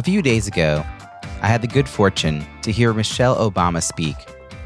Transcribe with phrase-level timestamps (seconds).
[0.00, 0.82] A few days ago,
[1.42, 4.16] I had the good fortune to hear Michelle Obama speak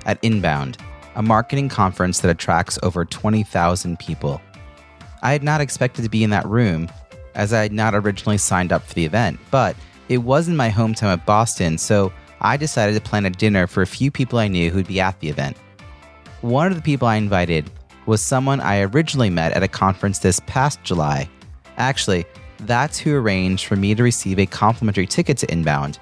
[0.06, 0.78] at Inbound,
[1.16, 4.40] a marketing conference that attracts over 20,000 people.
[5.22, 6.88] I had not expected to be in that room
[7.34, 9.74] as I had not originally signed up for the event, but
[10.08, 13.82] it was in my hometown of Boston, so I decided to plan a dinner for
[13.82, 15.56] a few people I knew who'd be at the event.
[16.42, 17.68] One of the people I invited
[18.06, 21.28] was someone I originally met at a conference this past July.
[21.76, 22.24] Actually,
[22.66, 25.98] that's who arranged for me to receive a complimentary ticket to Inbound.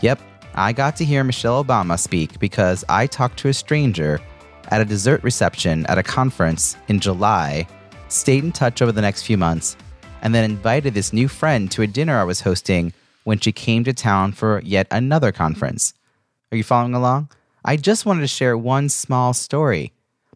[0.00, 0.20] Yep,
[0.54, 4.20] I got to hear Michelle Obama speak because I talked to a stranger
[4.68, 7.66] at a dessert reception at a conference in July,
[8.08, 9.76] stayed in touch over the next few months,
[10.22, 12.92] and then invited this new friend to a dinner I was hosting
[13.24, 15.94] when she came to town for yet another conference.
[16.50, 17.30] Are you following along?
[17.64, 19.92] I just wanted to share one small story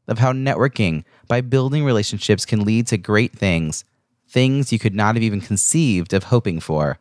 [0.08, 3.84] of how networking by building relationships can lead to great things,
[4.36, 6.98] things you could not have even conceived of hoping for.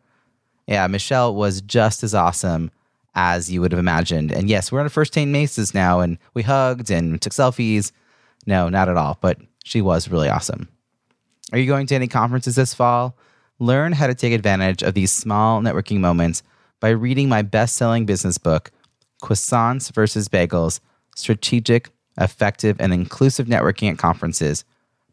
[0.67, 2.71] Yeah, Michelle was just as awesome
[3.13, 4.31] as you would have imagined.
[4.31, 7.91] And yes, we're on a first name basis now, and we hugged and took selfies.
[8.45, 10.69] No, not at all, but she was really awesome.
[11.51, 13.17] Are you going to any conferences this fall?
[13.59, 16.41] Learn how to take advantage of these small networking moments
[16.79, 18.71] by reading my best selling business book,
[19.21, 20.79] Croissants versus Bagels
[21.17, 24.63] Strategic, Effective, and Inclusive Networking at Conferences.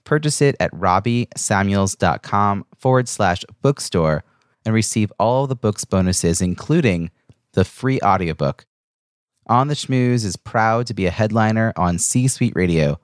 [0.05, 4.25] Purchase it at robbiesamuels.com forward slash bookstore
[4.65, 7.11] and receive all of the book's bonuses, including
[7.53, 8.67] the free audiobook.
[9.47, 13.01] On the Schmooze is proud to be a headliner on C Suite Radio,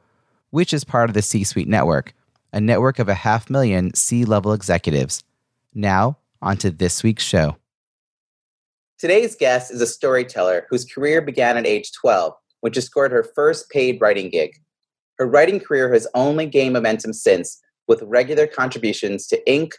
[0.51, 2.15] which is part of the C Suite Network
[2.53, 5.23] a network of a half million C level executives.
[5.75, 7.57] Now, onto this week's show.
[8.99, 13.23] Today's guest is a storyteller whose career began at age 12 when she scored her
[13.35, 14.57] first paid writing gig.
[15.19, 19.73] Her writing career has only gained momentum since, with regular contributions to Inc.,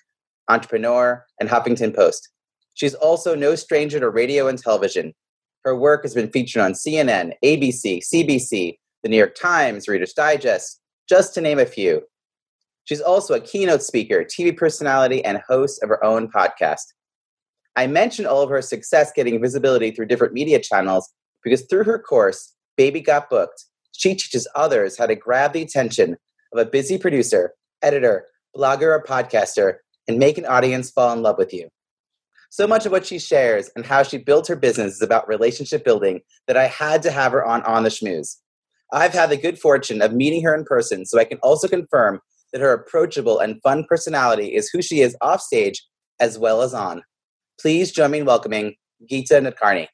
[0.49, 2.29] Entrepreneur, and Huffington Post.
[2.73, 5.13] She's also no stranger to radio and television.
[5.63, 10.81] Her work has been featured on CNN, ABC, CBC, the New York Times, Reader's Digest,
[11.07, 12.01] just to name a few.
[12.85, 16.85] She's also a keynote speaker, TV personality, and host of her own podcast.
[17.75, 21.13] I mentioned all of her success getting visibility through different media channels
[21.43, 26.17] because through her course, Baby Got Booked, she teaches others how to grab the attention
[26.53, 29.75] of a busy producer, editor, blogger, or podcaster
[30.07, 31.69] and make an audience fall in love with you.
[32.49, 35.85] So much of what she shares and how she built her business is about relationship
[35.85, 38.37] building that I had to have her on On the Schmooze.
[38.91, 42.21] I've had the good fortune of meeting her in person, so I can also confirm
[42.51, 45.85] that her approachable and fun personality is who she is off stage
[46.19, 47.03] as well as on.
[47.61, 48.73] Please join me in welcoming
[49.09, 49.87] Geeta Nadkarni.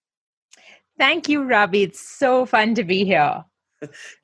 [0.97, 1.83] Thank you, Robbie.
[1.83, 3.43] It's so fun to be here.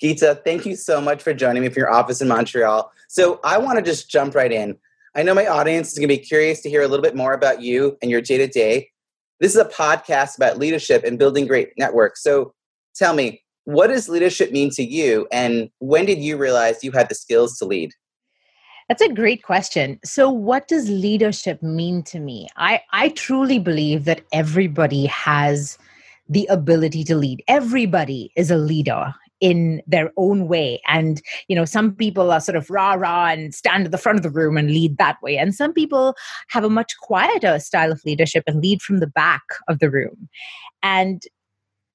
[0.01, 2.91] Geeta, thank you so much for joining me from your office in Montreal.
[3.07, 4.77] So I want to just jump right in.
[5.16, 7.33] I know my audience is going to be curious to hear a little bit more
[7.33, 8.89] about you and your day to day.
[9.39, 12.23] This is a podcast about leadership and building great networks.
[12.23, 12.53] So
[12.95, 15.27] tell me, what does leadership mean to you?
[15.31, 17.91] And when did you realize you had the skills to lead?
[18.88, 20.00] That's a great question.
[20.03, 22.50] So, what does leadership mean to me?
[22.57, 25.77] I, I truly believe that everybody has
[26.27, 27.41] the ability to lead.
[27.47, 30.79] Everybody is a leader in their own way.
[30.88, 34.19] And, you know, some people are sort of rah rah and stand at the front
[34.19, 35.38] of the room and lead that way.
[35.38, 36.16] And some people
[36.50, 40.30] have a much quieter style of leadership and lead from the back of the room.
[40.84, 41.24] And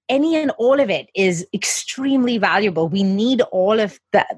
[0.09, 2.89] any and all of it is extremely valuable.
[2.89, 4.37] We need all of that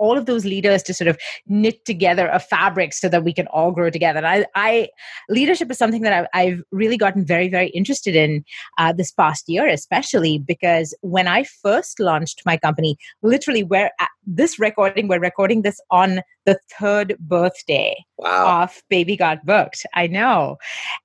[0.00, 1.16] all of those leaders to sort of
[1.46, 4.18] knit together a fabric so that we can all grow together.
[4.18, 4.88] And I, I
[5.28, 8.44] leadership is something that I've, I've, really gotten very, very interested in
[8.78, 13.90] uh, this past year, especially because when I first launched my company, literally, where
[14.26, 18.62] this recording, we're recording this on the third birthday wow.
[18.62, 19.84] of Baby Got Booked.
[19.94, 20.56] I know.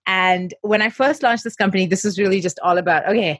[0.07, 3.39] And when I first launched this company, this was really just all about okay,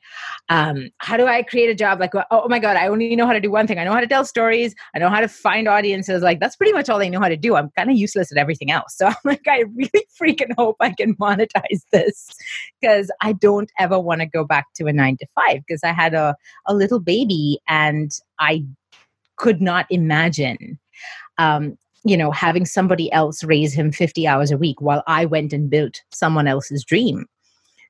[0.49, 1.99] um, how do I create a job?
[1.99, 3.79] Like, oh my God, I only know how to do one thing.
[3.79, 4.75] I know how to tell stories.
[4.93, 6.23] I know how to find audiences.
[6.23, 7.55] Like, that's pretty much all they know how to do.
[7.55, 8.97] I'm kind of useless at everything else.
[8.97, 12.27] So I'm like, I really freaking hope I can monetize this
[12.81, 15.93] because I don't ever want to go back to a nine to five because I
[15.93, 18.65] had a, a little baby and I
[19.37, 20.79] could not imagine
[21.37, 25.51] um, you know, having somebody else raise him 50 hours a week while I went
[25.53, 27.25] and built someone else's dream.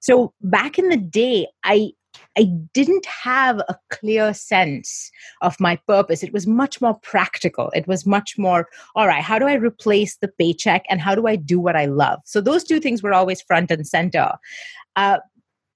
[0.01, 1.91] So back in the day, I
[2.37, 2.43] I
[2.73, 5.11] didn't have a clear sense
[5.41, 6.21] of my purpose.
[6.21, 7.69] It was much more practical.
[7.73, 11.27] It was much more, all right, how do I replace the paycheck and how do
[11.27, 12.19] I do what I love?
[12.25, 14.33] So those two things were always front and center.
[14.95, 15.19] Uh,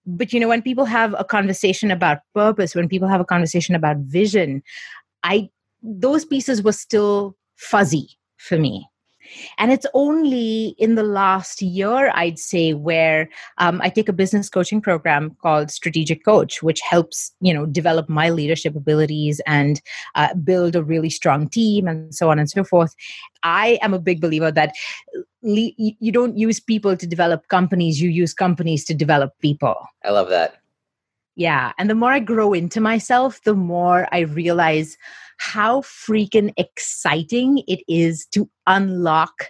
[0.06, 3.76] but you know, when people have a conversation about purpose, when people have a conversation
[3.76, 4.64] about vision,
[5.24, 5.50] I
[5.82, 8.88] those pieces were still fuzzy for me.
[9.58, 14.50] And it's only in the last year, I'd say, where um, I take a business
[14.50, 19.82] coaching program called Strategic Coach, which helps you know develop my leadership abilities and
[20.16, 22.96] uh, build a really strong team and so on and so forth.
[23.44, 24.74] I am a big believer that
[25.44, 29.76] le- you don't use people to develop companies; you use companies to develop people.
[30.04, 30.62] I love that.
[31.40, 34.98] Yeah, and the more I grow into myself, the more I realize
[35.38, 39.46] how freaking exciting it is to unlock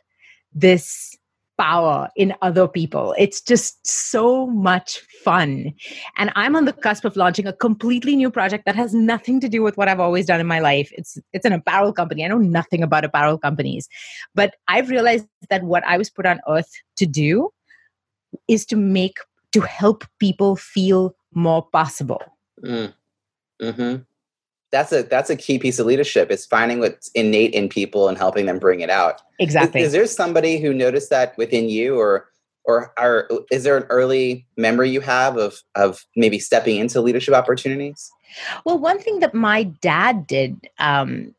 [0.54, 1.18] this
[1.58, 3.16] power in other people.
[3.18, 5.74] It's just so much fun.
[6.16, 9.50] And I'm on the cusp of launching a completely new project that has nothing to
[9.50, 10.92] do with what I've always done in my life.
[10.96, 12.24] It's it's an apparel company.
[12.24, 13.90] I know nothing about apparel companies.
[14.36, 17.50] But I've realized that what I was put on earth to do
[18.48, 19.18] is to make
[19.54, 22.22] to help people feel more possible.
[22.64, 22.94] Mm.
[23.62, 23.96] hmm
[24.72, 28.18] that's a that's a key piece of leadership is finding what's innate in people and
[28.18, 31.98] helping them bring it out exactly is, is there somebody who noticed that within you
[31.98, 32.28] or
[32.66, 37.34] or are, is there an early memory you have of of maybe stepping into leadership
[37.34, 38.12] opportunities
[38.66, 41.34] well one thing that my dad did um,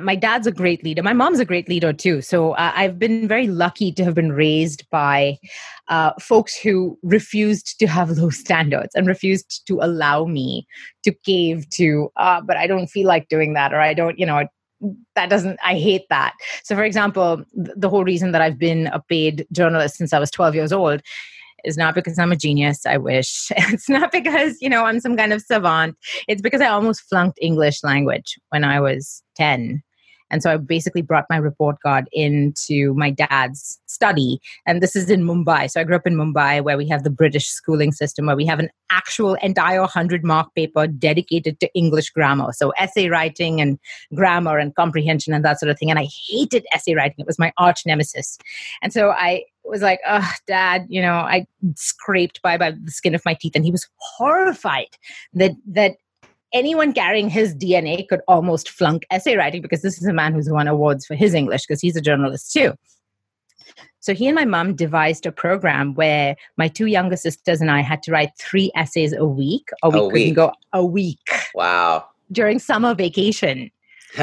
[0.00, 1.02] my dad's a great leader.
[1.02, 2.20] My mom's a great leader too.
[2.20, 5.38] So uh, I've been very lucky to have been raised by
[5.88, 10.66] uh, folks who refused to have low standards and refused to allow me
[11.04, 14.26] to cave to, uh, but I don't feel like doing that, or I don't, you
[14.26, 14.46] know,
[15.14, 19.00] that doesn't i hate that so for example the whole reason that i've been a
[19.08, 21.00] paid journalist since i was 12 years old
[21.66, 22.86] is not because I'm a genius.
[22.86, 23.50] I wish.
[23.76, 25.96] It's not because, you know, I'm some kind of savant.
[26.28, 29.82] It's because I almost flunked English language when I was 10.
[30.30, 34.40] And so I basically brought my report card into my dad's study.
[34.66, 35.70] And this is in Mumbai.
[35.70, 38.46] So I grew up in Mumbai where we have the British schooling system where we
[38.46, 42.52] have an actual entire 100 mark paper dedicated to English grammar.
[42.52, 43.78] So essay writing and
[44.14, 45.90] grammar and comprehension and that sort of thing.
[45.90, 48.38] And I hated essay writing, it was my arch nemesis.
[48.82, 53.14] And so I was like, oh, dad, you know, I scraped by by the skin
[53.14, 53.52] of my teeth.
[53.54, 54.96] And he was horrified
[55.34, 55.96] that, that
[56.52, 60.50] anyone carrying his DNA could almost flunk essay writing because this is a man who's
[60.50, 62.72] won awards for his English because he's a journalist too.
[64.00, 67.80] So he and my mom devised a program where my two younger sisters and I
[67.80, 70.34] had to write three essays a week, or we a couldn't week.
[70.36, 71.28] go a week.
[71.54, 72.06] Wow.
[72.30, 73.70] During summer vacation.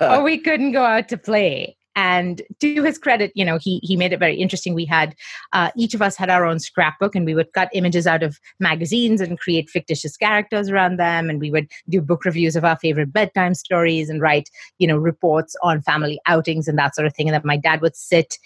[0.00, 3.96] or we couldn't go out to play and to his credit you know he he
[3.96, 4.74] made it very interesting.
[4.74, 5.14] We had
[5.52, 8.38] uh, each of us had our own scrapbook and we would cut images out of
[8.60, 11.28] magazines and create fictitious characters around them.
[11.30, 14.96] And we would do book reviews of our favorite bedtime stories and write you know
[14.96, 18.38] reports on family outings and that sort of thing and then my dad would sit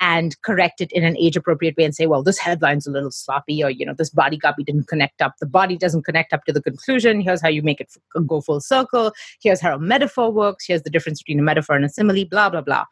[0.00, 3.10] and correct it in an age appropriate way and say well this headline's a little
[3.10, 5.34] sloppy or you know this body copy didn't connect up.
[5.40, 7.20] The body doesn't connect up to the conclusion.
[7.20, 7.94] Here's how you make it
[8.26, 9.12] go full circle.
[9.42, 10.64] Here's how a metaphor works.
[10.66, 12.84] Here's the difference between a metaphor and a simile blah blah blah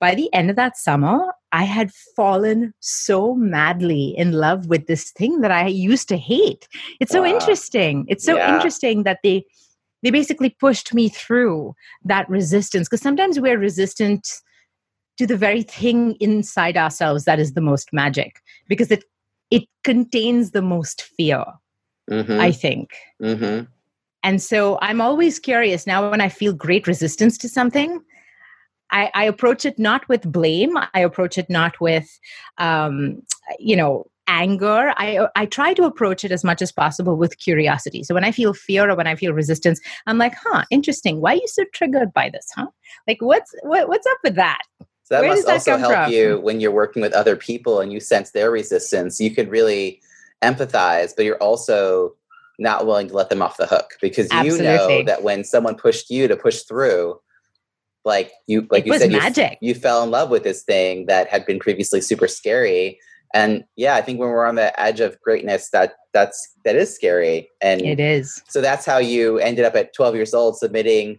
[0.00, 5.10] by the end of that summer, I had fallen so madly in love with this
[5.10, 6.66] thing that I used to hate.
[7.00, 7.28] It's so wow.
[7.28, 8.06] interesting.
[8.08, 8.54] It's so yeah.
[8.54, 9.44] interesting that they
[10.02, 14.26] they basically pushed me through that resistance because sometimes we're resistant
[15.18, 19.04] to the very thing inside ourselves that is the most magic because it
[19.50, 21.44] it contains the most fear.
[22.10, 22.40] Mm-hmm.
[22.40, 22.90] I think.
[23.22, 23.66] Mm-hmm.
[24.22, 28.00] And so I'm always curious now when I feel great resistance to something,
[28.90, 30.76] I, I approach it not with blame.
[30.94, 32.18] I approach it not with,
[32.58, 33.22] um,
[33.58, 38.04] you know, anger i i try to approach it as much as possible with curiosity
[38.04, 41.32] so when i feel fear or when i feel resistance i'm like huh interesting why
[41.32, 42.68] are you so triggered by this huh
[43.08, 46.12] like what's what, what's up with that so that Where must that also help from?
[46.12, 50.00] you when you're working with other people and you sense their resistance you could really
[50.44, 52.14] empathize but you're also
[52.60, 54.66] not willing to let them off the hook because Absolutely.
[54.66, 57.18] you know that when someone pushed you to push through
[58.04, 59.58] like you like it you said magic.
[59.60, 62.98] You, you fell in love with this thing that had been previously super scary.
[63.32, 66.94] And yeah i think when we're on the edge of greatness that that's that is
[66.94, 67.48] scary.
[67.60, 68.42] And it is.
[68.48, 71.18] so that's how you ended up at 12 years old submitting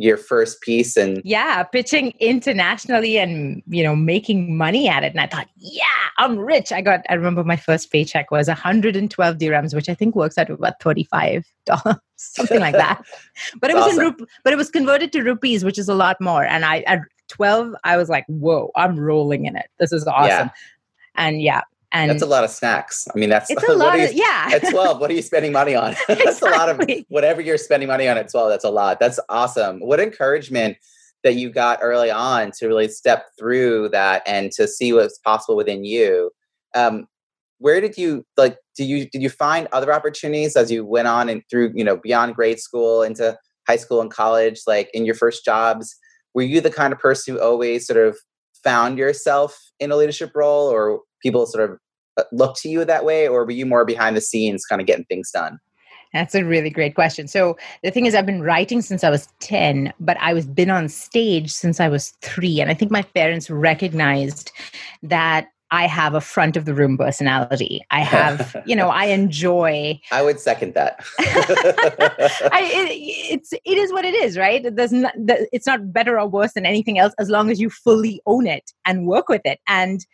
[0.00, 5.12] your first piece and yeah pitching internationally and you know making money at it.
[5.12, 5.84] And i thought yeah
[6.16, 6.72] i'm rich.
[6.72, 10.46] I got i remember my first paycheck was 112 dirhams which i think works out
[10.46, 13.02] to about 35 dollars something like that.
[13.60, 13.98] But it was awesome.
[13.98, 16.44] in rup- but it was converted to rupees which is a lot more.
[16.44, 19.68] And i at 12 i was like whoa i'm rolling in it.
[19.78, 20.28] This is awesome.
[20.28, 20.48] Yeah.
[21.16, 21.60] and yeah
[21.92, 23.08] And that's a lot of snacks.
[23.12, 24.50] I mean, that's it's a lot you, of yeah.
[24.52, 25.96] at 12, what are you spending money on?
[26.08, 26.48] that's exactly.
[26.48, 29.00] a lot of whatever you're spending money on at 12, that's a lot.
[29.00, 29.80] That's awesome.
[29.80, 30.76] What encouragement
[31.22, 35.56] that you got early on to really step through that and to see what's possible
[35.56, 36.30] within you.
[36.74, 37.06] Um,
[37.58, 41.28] where did you like Do you did you find other opportunities as you went on
[41.28, 45.14] and through, you know, beyond grade school into high school and college, like in your
[45.14, 45.94] first jobs?
[46.32, 48.16] Were you the kind of person who always sort of
[48.62, 51.78] found yourself in a leadership role or people sort of
[52.16, 54.86] uh, look to you that way or were you more behind the scenes kind of
[54.86, 55.58] getting things done
[56.12, 57.28] that's a really great question.
[57.28, 60.70] So the thing is, I've been writing since I was 10, but I was been
[60.70, 62.60] on stage since I was three.
[62.60, 64.50] And I think my parents recognized
[65.02, 67.80] that I have a front of the room personality.
[67.90, 70.00] I have, you know, I enjoy.
[70.10, 71.04] I would second that.
[71.20, 74.74] I, it, it's it is what it is, right?
[74.74, 78.20] Does not, it's not better or worse than anything else as long as you fully
[78.26, 79.60] own it and work with it.
[79.68, 80.04] And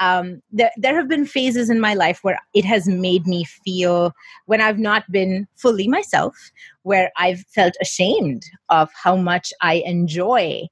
[0.00, 4.12] um, there there have been phases in my life where it has made me feel
[4.46, 6.34] when I've not been fully myself,
[6.82, 10.68] where I've felt ashamed of how much I enjoy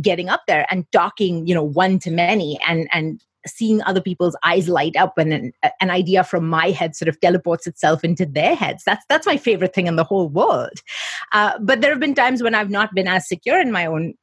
[0.00, 4.36] getting up there and talking you know one to many and and seeing other people's
[4.44, 8.26] eyes light up when an, an, idea from my head sort of teleports itself into
[8.26, 8.82] their heads.
[8.84, 10.82] That's that's my favorite thing in the whole world.
[11.32, 14.14] Uh, but there have been times when i've not been as secure in my own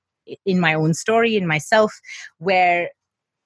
[0.45, 1.99] in my own story in myself
[2.37, 2.89] where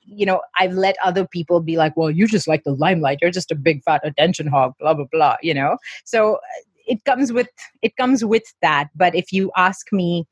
[0.02, 3.20] you know i've let other people be like well you just like the limelight.
[3.22, 5.78] You're just a big fat attention hog blah blah blah you know?
[6.06, 6.40] So
[6.88, 7.48] it comes with
[7.82, 8.90] it comes with that.
[8.96, 10.28] But if you ask me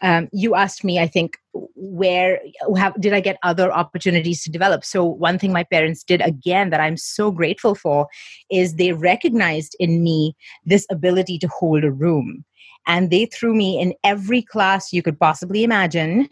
[0.00, 1.36] um, you asked me, I think,
[1.74, 2.40] where
[2.76, 4.84] have, did I get other opportunities to develop?
[4.84, 8.08] So, one thing my parents did again that I'm so grateful for
[8.50, 10.34] is they recognized in me
[10.64, 12.44] this ability to hold a room.
[12.86, 16.28] And they threw me in every class you could possibly imagine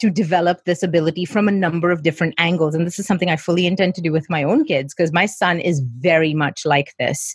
[0.00, 2.74] to develop this ability from a number of different angles.
[2.74, 5.26] And this is something I fully intend to do with my own kids because my
[5.26, 7.34] son is very much like this,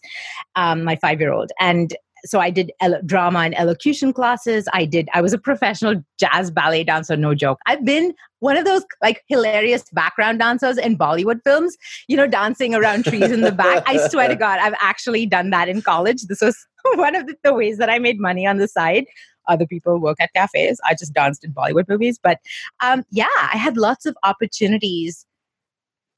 [0.56, 1.52] um, my five year old.
[1.60, 1.94] And
[2.26, 4.68] so I did el- drama and elocution classes.
[4.74, 7.60] I did, I was a professional jazz ballet dancer, no joke.
[7.66, 11.78] I've been one of those like hilarious background dancers in Bollywood films,
[12.08, 13.84] you know, dancing around trees in the back.
[13.86, 16.24] I swear to God, I've actually done that in college.
[16.24, 16.58] This was
[16.96, 19.06] one of the, the ways that I made money on the side
[19.50, 20.80] other people work at cafes.
[20.88, 22.18] I just danced in Bollywood movies.
[22.18, 22.40] But
[22.82, 25.26] um, yeah, I had lots of opportunities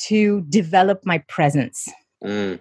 [0.02, 1.90] to develop my presence.
[2.24, 2.60] Mm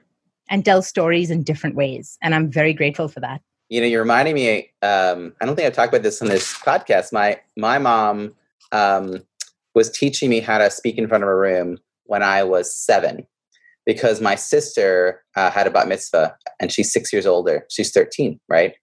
[0.49, 2.19] and tell stories in different ways.
[2.23, 3.41] And I'm very grateful for that.
[3.69, 4.71] You know, you're reminding me.
[4.83, 7.13] Um, I don't think I've talked about this on this podcast.
[7.13, 8.35] My my mom
[8.73, 9.23] um,
[9.75, 13.27] was teaching me how to speak in front of a room when I was seven,
[13.87, 17.67] because my sister uh, had a bat mitzvah and she's six years older.
[17.71, 18.75] She's 13, right?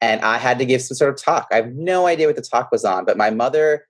[0.00, 1.48] And I had to give some sort of talk.
[1.52, 3.84] I have no idea what the talk was on, but my mother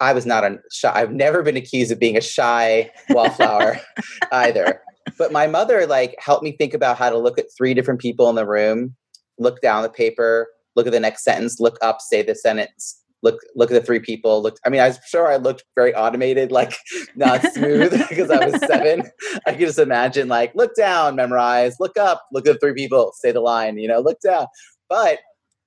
[0.00, 0.92] I was not a shy.
[0.94, 3.80] I've never been accused of being a shy wallflower
[4.32, 4.80] either
[5.18, 8.28] but my mother like helped me think about how to look at three different people
[8.28, 8.94] in the room,
[9.38, 13.40] look down the paper, look at the next sentence, look up, say the sentence, look
[13.54, 16.74] look at the three people look i mean i'm sure i looked very automated like
[17.16, 19.02] not smooth because i was seven.
[19.46, 23.12] I could just imagine like look down memorize look up look at the three people
[23.14, 24.46] say the line you know look down.
[24.88, 25.20] But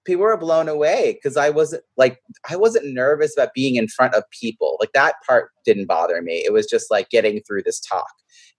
[0.06, 4.14] people were blown away because i wasn't like i wasn't nervous about being in front
[4.14, 4.78] of people.
[4.80, 6.44] Like that part didn't bother me.
[6.46, 8.12] It was just like getting through this talk.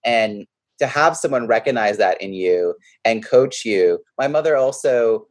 [0.03, 0.45] And
[0.79, 3.99] to have someone recognize that in you and coach you.
[4.17, 5.27] My mother also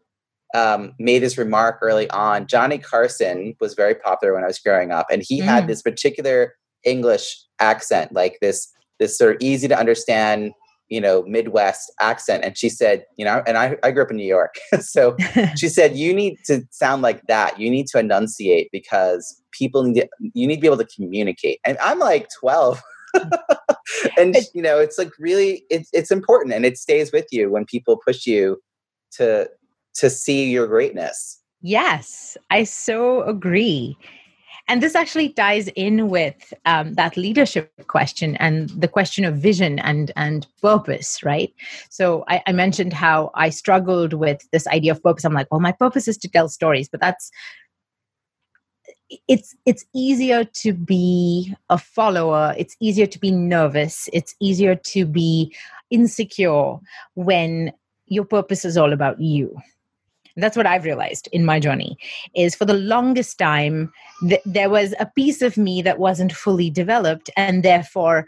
[0.54, 2.46] um, made this remark early on.
[2.46, 5.44] Johnny Carson was very popular when I was growing up, and he mm.
[5.44, 10.52] had this particular English accent, like this this sort of easy to understand,
[10.88, 12.44] you know, Midwest accent.
[12.44, 15.16] And she said, you know, and I, I grew up in New York, so
[15.56, 17.60] she said, you need to sound like that.
[17.60, 21.60] You need to enunciate because people need to, you need to be able to communicate.
[21.64, 22.82] And I'm like 12.
[24.18, 27.64] and you know it's like really it's it's important and it stays with you when
[27.64, 28.60] people push you
[29.12, 29.48] to
[29.94, 31.40] to see your greatness.
[31.62, 33.96] Yes i so agree.
[34.68, 39.78] And this actually ties in with um, that leadership question and the question of vision
[39.78, 41.52] and and purpose right?
[41.88, 45.24] So I, I mentioned how i struggled with this idea of purpose.
[45.24, 47.30] I'm like well my purpose is to tell stories but that's
[49.28, 55.06] it's it's easier to be a follower it's easier to be nervous it's easier to
[55.06, 55.54] be
[55.90, 56.76] insecure
[57.14, 57.72] when
[58.06, 59.56] your purpose is all about you.
[60.38, 61.96] That's what i've realized in my journey
[62.34, 63.90] is for the longest time
[64.28, 68.26] th- there was a piece of me that wasn't fully developed and therefore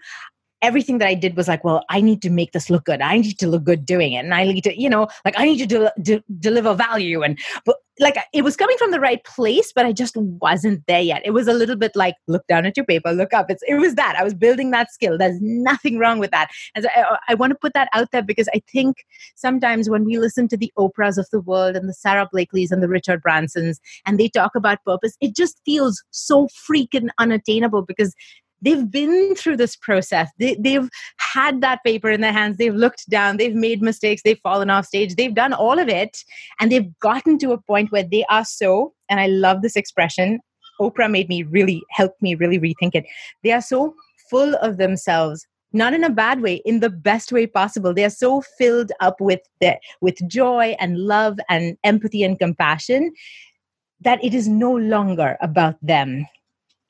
[0.62, 3.00] everything that I did was like, well, I need to make this look good.
[3.00, 4.24] I need to look good doing it.
[4.24, 7.22] And I need to, you know, like I need to de- de- deliver value.
[7.22, 11.00] And, but like it was coming from the right place, but I just wasn't there
[11.00, 11.22] yet.
[11.24, 13.50] It was a little bit like, look down at your paper, look up.
[13.50, 14.16] It's, it was that.
[14.16, 15.18] I was building that skill.
[15.18, 16.48] There's nothing wrong with that.
[16.74, 19.04] And so uh, I, I want to put that out there because I think
[19.36, 22.82] sometimes when we listen to the Oprahs of the world and the Sara Blakelys and
[22.82, 28.14] the Richard Bransons and they talk about purpose, it just feels so freaking unattainable because
[28.62, 30.30] they've been through this process.
[30.38, 30.88] They, they've
[31.18, 32.56] had that paper in their hands.
[32.56, 33.36] They've looked down.
[33.36, 34.22] They've made mistakes.
[34.24, 35.14] They've fallen off stage.
[35.14, 36.24] They've done all of it.
[36.60, 40.38] And they've gotten to a point where they are so and i love this expression
[40.80, 43.04] oprah made me really helped me really rethink it.
[43.42, 43.94] They are so
[44.30, 47.92] full of themselves not in a bad way in the best way possible.
[47.92, 53.12] They are so filled up with the, with joy and love and empathy and compassion
[54.00, 56.26] that it is no longer about them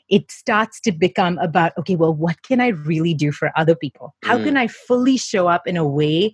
[0.08, 4.14] it starts to become about okay well what can i really do for other people?
[4.22, 4.44] How mm.
[4.44, 6.32] can i fully show up in a way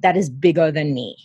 [0.00, 1.16] that is bigger than me?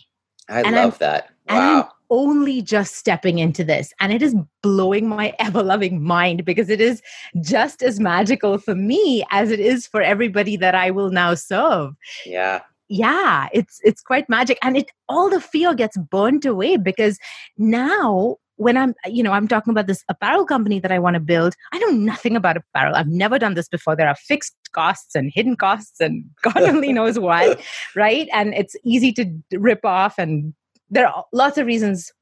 [0.48, 1.30] I and love I'm, that.
[1.48, 1.54] wow.
[1.54, 6.44] and i'm only just stepping into this and it is blowing my ever loving mind
[6.44, 7.00] because it is
[7.40, 11.94] just as magical for me as it is for everybody that i will now serve.
[12.26, 12.60] Yeah.
[12.88, 17.18] Yeah it's it's quite magic and it all the fear gets burnt away because
[17.56, 21.20] now when I'm, you know, I'm talking about this apparel company that I want to
[21.20, 22.94] build, I know nothing about apparel.
[22.94, 23.96] I've never done this before.
[23.96, 27.60] There are fixed costs and hidden costs and God only knows what,
[27.96, 28.28] right?
[28.32, 30.14] And it's easy to rip off.
[30.16, 30.54] And
[30.90, 32.12] there are lots of reasons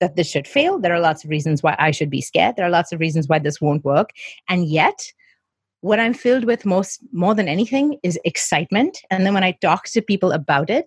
[0.00, 0.78] that this should fail.
[0.78, 2.56] There are lots of reasons why I should be scared.
[2.56, 4.10] There are lots of reasons why this won't work.
[4.48, 5.12] And yet,
[5.82, 9.00] what I'm filled with most more than anything is excitement.
[9.10, 10.86] And then when I talk to people about it,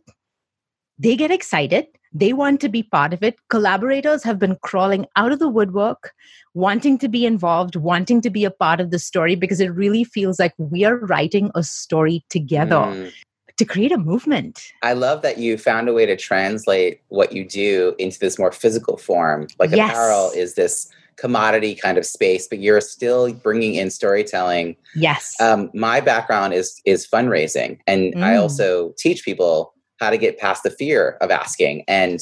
[0.97, 1.85] they get excited
[2.19, 3.37] they want to be part of it.
[3.49, 6.11] Collaborators have been crawling out of the woodwork,
[6.53, 10.03] wanting to be involved, wanting to be a part of the story because it really
[10.03, 12.75] feels like we are writing a story together.
[12.75, 13.11] Mm.
[13.57, 14.71] To create a movement.
[14.83, 18.51] I love that you found a way to translate what you do into this more
[18.51, 19.47] physical form.
[19.57, 19.89] Like yes.
[19.89, 24.75] apparel is this commodity kind of space, but you're still bringing in storytelling.
[24.93, 25.35] Yes.
[25.41, 28.21] Um, my background is is fundraising, and mm.
[28.21, 31.83] I also teach people how to get past the fear of asking.
[31.87, 32.19] And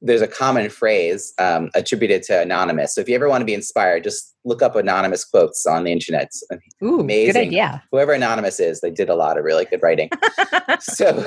[0.00, 2.94] there's a common phrase um, attributed to Anonymous.
[2.94, 5.92] So if you ever want to be inspired, just look up Anonymous quotes on the
[5.92, 6.30] internet.
[6.82, 7.32] Ooh, Amazing.
[7.32, 7.82] Good idea.
[7.90, 10.10] Whoever Anonymous is, they did a lot of really good writing.
[10.80, 11.26] so,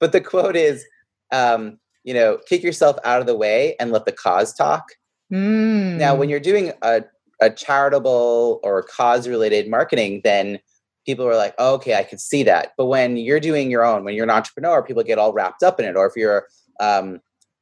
[0.00, 0.84] but the quote is,
[1.32, 4.84] um, you know, kick yourself out of the way and let the cause talk.
[5.32, 5.96] Mm.
[5.96, 7.02] Now, when you're doing a,
[7.40, 10.58] a charitable or cause related marketing, then
[11.06, 12.72] people are like, oh, okay, I could see that.
[12.76, 15.80] But when you're doing your own, when you're an entrepreneur, people get all wrapped up
[15.80, 15.96] in it.
[15.96, 16.46] Or if you're
[16.80, 17.20] um,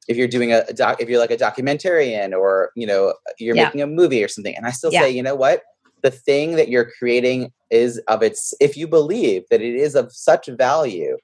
[0.09, 3.64] if you're doing a, doc, if you're like a documentarian, or you know, you're yeah.
[3.64, 5.03] making a movie or something, and I still yeah.
[5.03, 5.62] say, you know what,
[6.03, 8.55] the thing that you're creating is of its.
[8.61, 11.16] If you believe that it is of such value,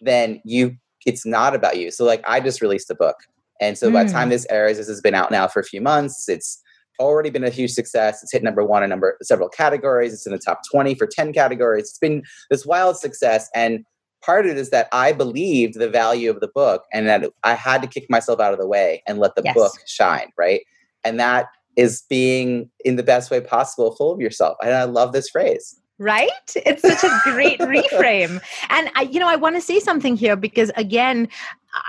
[0.00, 1.90] then you it's not about you.
[1.90, 3.16] So like, I just released a book.
[3.60, 3.94] And so mm.
[3.94, 4.32] by the time mm.
[4.32, 6.28] this airs, this has been out now for a few months.
[6.28, 6.60] It's
[6.98, 8.22] already been a huge success.
[8.22, 10.12] It's hit number one in number several categories.
[10.12, 11.84] It's in the top 20 for 10 categories.
[11.84, 13.48] It's been this wild success.
[13.54, 13.84] And
[14.22, 17.54] part of it is that I believed the value of the book and that I
[17.54, 19.54] had to kick myself out of the way and let the yes.
[19.54, 20.62] book shine, right?
[21.04, 24.56] And that is being in the best way possible full of yourself.
[24.62, 29.28] And I love this phrase right it's such a great reframe and i you know
[29.28, 31.28] i want to say something here because again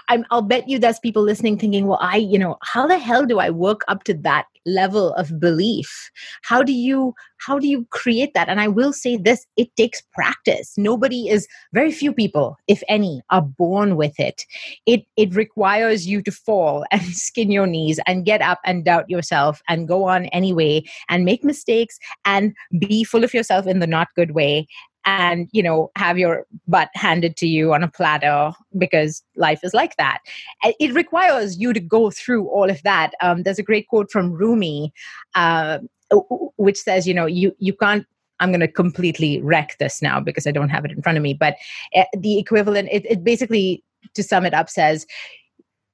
[0.10, 3.26] i will bet you there's people listening thinking well i you know how the hell
[3.26, 6.12] do i work up to that level of belief?
[6.44, 8.50] How do you how do you create that?
[8.50, 10.74] And i will say this it takes practice.
[10.78, 14.44] Nobody is very few people if any are born with it.
[14.86, 19.10] It it requires you to fall and skin your knees and get up and doubt
[19.10, 23.88] yourself and go on anyway and make mistakes and be full of yourself in the
[23.88, 24.68] not good way
[25.10, 29.74] and you know have your butt handed to you on a platter because life is
[29.74, 30.20] like that.
[30.64, 33.14] It requires you to go through all of that.
[33.22, 34.94] Um, there's a great quote from rumi
[35.36, 35.80] uh,
[36.58, 38.06] which says you know you you can't
[38.40, 41.24] i'm going to completely wreck this now because i don't have it in front of
[41.24, 41.56] me but
[41.96, 43.84] uh, the equivalent it, it basically
[44.16, 45.06] to sum it up says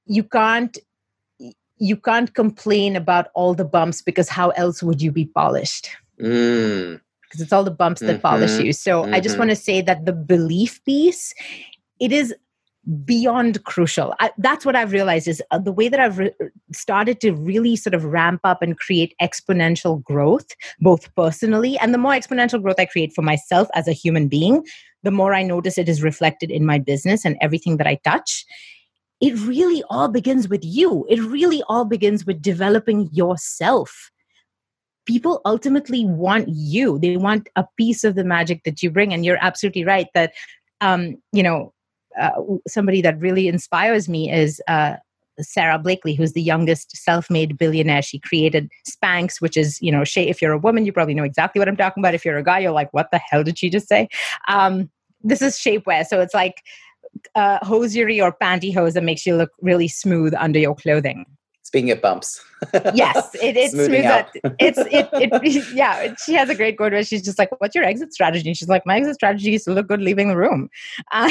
[0.06, 0.78] you can't
[1.78, 5.90] you can't complain about all the bumps because how else would you be polished?
[6.18, 8.20] Mm because it's all the bumps that mm-hmm.
[8.20, 8.72] polish you.
[8.72, 9.14] So mm-hmm.
[9.14, 11.34] I just want to say that the belief piece,
[12.00, 12.34] it is
[13.04, 14.14] beyond crucial.
[14.20, 16.34] I, that's what I've realized is uh, the way that I've re-
[16.72, 20.46] started to really sort of ramp up and create exponential growth,
[20.80, 24.64] both personally and the more exponential growth I create for myself as a human being,
[25.02, 28.44] the more I notice it is reflected in my business and everything that I touch.
[29.20, 31.06] It really all begins with you.
[31.08, 34.12] It really all begins with developing yourself
[35.06, 39.24] people ultimately want you they want a piece of the magic that you bring and
[39.24, 40.32] you're absolutely right that
[40.80, 41.72] um, you know
[42.20, 42.30] uh,
[42.66, 44.96] somebody that really inspires me is uh,
[45.40, 48.02] Sara Blakely, who's the youngest self-made billionaire.
[48.02, 51.58] She created Spanx, which is, you know, if you're a woman, you probably know exactly
[51.58, 52.14] what I'm talking about.
[52.14, 54.08] If you're a guy, you're like, what the hell did she just say?
[54.48, 54.90] Um,
[55.22, 56.62] this is shapewear, so it's like
[57.34, 61.26] uh, hosiery or pantyhose that makes you look really smooth under your clothing.
[61.76, 62.42] Speaking of bumps.
[62.94, 64.06] yes, it, it's smooth.
[64.06, 64.30] Out.
[64.58, 66.14] It's it, it yeah.
[66.24, 68.70] She has a great quote where she's just like, "What's your exit strategy?" And she's
[68.70, 70.70] like, "My exit strategy is to look good leaving the room,"
[71.12, 71.30] uh,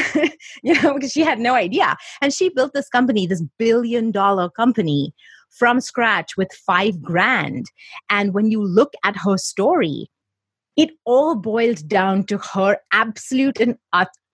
[0.61, 1.97] you know, because she had no idea.
[2.21, 5.15] And she built this company, this billion dollar company,
[5.49, 7.65] from scratch with five grand.
[8.11, 10.11] And when you look at her story,
[10.77, 13.77] it all boiled down to her absolute and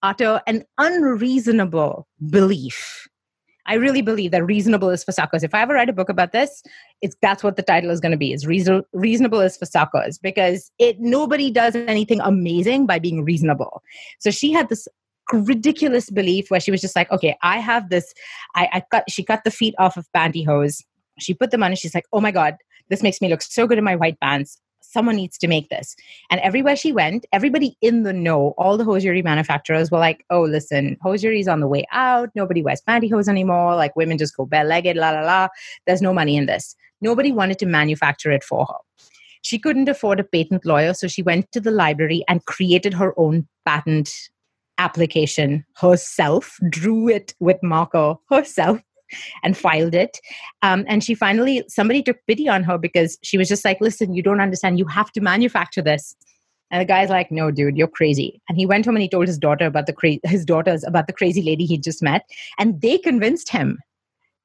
[0.04, 3.08] utter and unreasonable belief
[3.72, 5.44] I really believe that reasonable is for suckers.
[5.44, 6.62] If I ever write a book about this,
[7.02, 10.18] it's that's what the title is going to be: is reason, reasonable is for suckers
[10.18, 13.82] because it nobody does anything amazing by being reasonable.
[14.20, 14.90] So she had this
[15.32, 18.14] ridiculous belief where she was just like, okay, I have this.
[18.56, 19.10] I, I cut.
[19.10, 20.84] She cut the feet off of pantyhose.
[21.20, 22.58] She put them on, and she's like, oh my god,
[22.90, 25.96] this makes me look so good in my white pants someone needs to make this.
[26.30, 30.42] And everywhere she went, everybody in the know, all the hosiery manufacturers were like, oh,
[30.42, 32.30] listen, hosiery is on the way out.
[32.36, 33.76] Nobody wears pantyhose anymore.
[33.76, 35.48] Like women just go bare legged, la la la.
[35.88, 36.76] There's no money in this.
[37.02, 39.06] Nobody wanted to manufacture it for her.
[39.42, 43.14] She couldn't afford a patent lawyer, so she went to the library and created her
[43.18, 44.14] own patent
[44.78, 48.80] application herself, drew it with marker herself,
[49.44, 50.20] and filed it.
[50.62, 54.14] Um, and she finally, somebody took pity on her because she was just like, listen,
[54.14, 54.80] you don't understand.
[54.80, 56.16] You have to manufacture this.
[56.72, 59.28] And the guy's like, "No, dude, you're crazy." And he went home and he told
[59.28, 62.24] his daughter about the cra- his daughters about the crazy lady he just met,
[62.58, 63.78] and they convinced him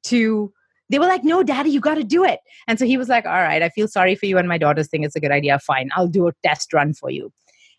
[0.05, 0.53] to.
[0.91, 3.27] They were like, "No, daddy, you got to do it." And so he was like,
[3.27, 5.59] "All right, I feel sorry for you and my daughters think it's a good idea.
[5.61, 7.33] Fine, I'll do a test run for you."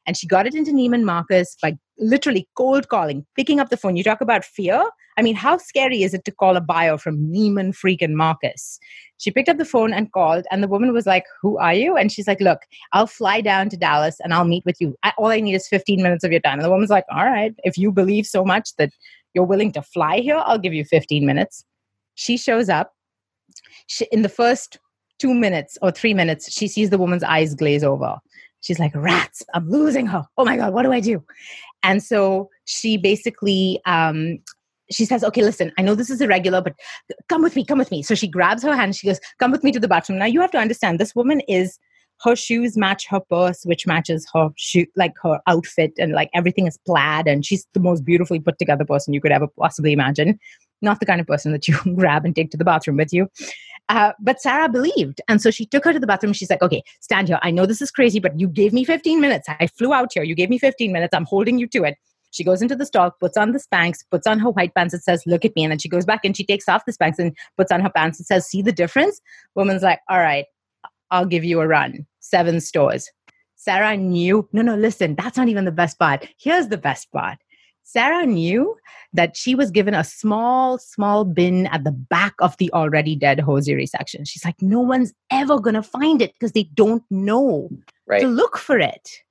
[0.07, 3.97] And she got it into Neiman Marcus by literally cold calling, picking up the phone.
[3.97, 4.83] You talk about fear.
[5.17, 8.79] I mean, how scary is it to call a buyer from Neiman freaking Marcus?
[9.17, 11.97] She picked up the phone and called, and the woman was like, Who are you?
[11.97, 12.59] And she's like, Look,
[12.93, 14.95] I'll fly down to Dallas and I'll meet with you.
[15.17, 16.59] All I need is 15 minutes of your time.
[16.59, 18.91] And the woman's like, All right, if you believe so much that
[19.33, 21.65] you're willing to fly here, I'll give you 15 minutes.
[22.15, 22.93] She shows up.
[23.87, 24.79] She, in the first
[25.19, 28.17] two minutes or three minutes, she sees the woman's eyes glaze over.
[28.67, 30.25] She's like, Rats, I'm losing her.
[30.37, 31.23] Oh my God, what do I do?
[31.83, 34.39] And so she basically um,
[34.91, 36.73] she says, okay, listen, I know this is irregular, but
[37.29, 38.03] come with me, come with me.
[38.03, 38.97] So she grabs her hand.
[38.97, 40.19] She goes, come with me to the bathroom.
[40.19, 41.79] Now you have to understand this woman is
[42.23, 46.67] her shoes match her purse, which matches her shoe, like her outfit, and like everything
[46.67, 47.25] is plaid.
[47.25, 50.37] And she's the most beautifully put together person you could ever possibly imagine.
[50.81, 53.29] Not the kind of person that you grab and take to the bathroom with you.
[53.89, 55.21] Uh, but Sara believed.
[55.27, 56.33] And so she took her to the bathroom.
[56.33, 57.39] She's like, okay, stand here.
[57.41, 59.47] I know this is crazy, but you gave me 15 minutes.
[59.47, 60.23] I flew out here.
[60.23, 61.13] You gave me 15 minutes.
[61.13, 61.97] I'm holding you to it.
[62.31, 64.93] She goes into the stall, puts on the Spanx, puts on her white pants.
[64.93, 65.63] It says, look at me.
[65.63, 67.89] And then she goes back and she takes off the Spanx and puts on her
[67.89, 68.19] pants.
[68.19, 69.21] It says, see the difference?
[69.55, 70.45] Woman's like, all right,
[71.09, 72.05] I'll give you a run.
[72.19, 73.09] Seven stores.
[73.55, 76.27] Sara knew, no, no, listen, that's not even the best part.
[76.37, 77.37] Here's the best part.
[77.87, 78.75] Sara knew
[79.13, 83.39] that she was given a small, small bin at the back of the already dead
[83.39, 84.25] hosiery section.
[84.25, 87.69] She's like, no one's ever going to find it because they don't know
[88.05, 88.21] right.
[88.21, 89.21] to look for it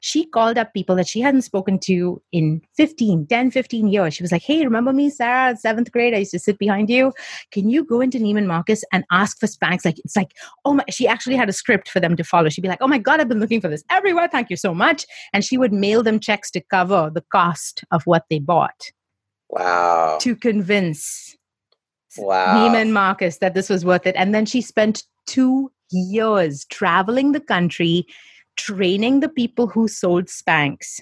[0.00, 4.14] she called up people that she hadn't spoken to in 15, 10, 15 years.
[4.14, 6.14] She was like, Hey, remember me, Sara, seventh grade?
[6.14, 7.12] I used to sit behind you.
[7.52, 9.84] Can you go into Neiman Marcus and ask for Spanx?
[9.84, 10.32] Like, it's like,
[10.64, 12.48] oh my, she actually had a script for them to follow.
[12.48, 14.28] She'd be like, Oh my God, I've been looking for this everywhere.
[14.28, 15.06] Thank you so much.
[15.32, 18.90] And she would mail them checks to cover the cost of what they bought.
[19.50, 20.18] Wow.
[20.22, 21.36] To convince
[22.16, 22.56] wow.
[22.56, 24.16] Neiman Marcus that this was worth it.
[24.16, 28.06] And then she spent two years traveling the country
[28.60, 31.00] training the people who sold Spanx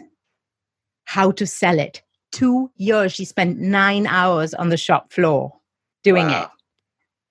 [1.04, 2.02] how to sell it.
[2.32, 5.54] Two years, she spent nine hours on the shop floor
[6.02, 6.42] doing wow.
[6.42, 6.48] it.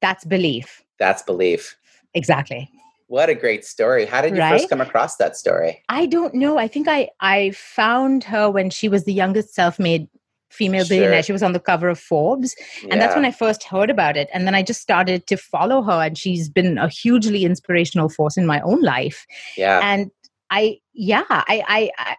[0.01, 0.83] That's belief.
[0.97, 1.77] That's belief.
[2.13, 2.69] Exactly.
[3.07, 4.05] What a great story.
[4.05, 4.59] How did you right?
[4.59, 5.83] first come across that story?
[5.87, 6.57] I don't know.
[6.57, 10.09] I think I I found her when she was the youngest self-made
[10.49, 10.97] female sure.
[10.97, 11.23] billionaire.
[11.23, 12.55] She was on the cover of Forbes.
[12.83, 12.99] And yeah.
[12.99, 14.29] that's when I first heard about it.
[14.33, 18.37] And then I just started to follow her and she's been a hugely inspirational force
[18.37, 19.25] in my own life.
[19.55, 19.81] Yeah.
[19.83, 20.09] And
[20.49, 22.15] I yeah, I, I, I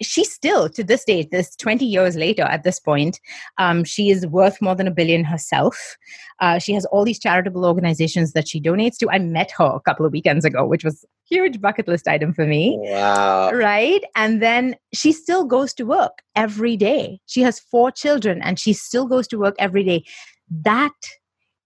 [0.00, 3.20] she still to this day this 20 years later at this point
[3.58, 5.96] um, she is worth more than a billion herself.
[6.40, 9.08] Uh, she has all these charitable organizations that she donates to.
[9.10, 12.46] I met her a couple of weekends ago which was huge bucket list item for
[12.46, 13.50] me wow.
[13.52, 14.02] right?
[14.16, 17.20] And then she still goes to work every day.
[17.26, 20.04] She has four children and she still goes to work every day.
[20.50, 20.92] That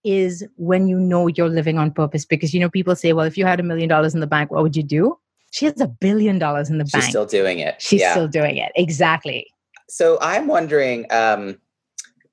[0.04, 3.36] is when you know you're living on purpose because you know people say well if
[3.36, 5.18] you had a million dollars in the bank what would you do
[5.52, 7.74] she has a billion dollars in the She's bank She's still doing it.
[7.80, 8.12] she's yeah.
[8.12, 9.46] still doing it exactly
[9.88, 11.58] So I'm wondering, um,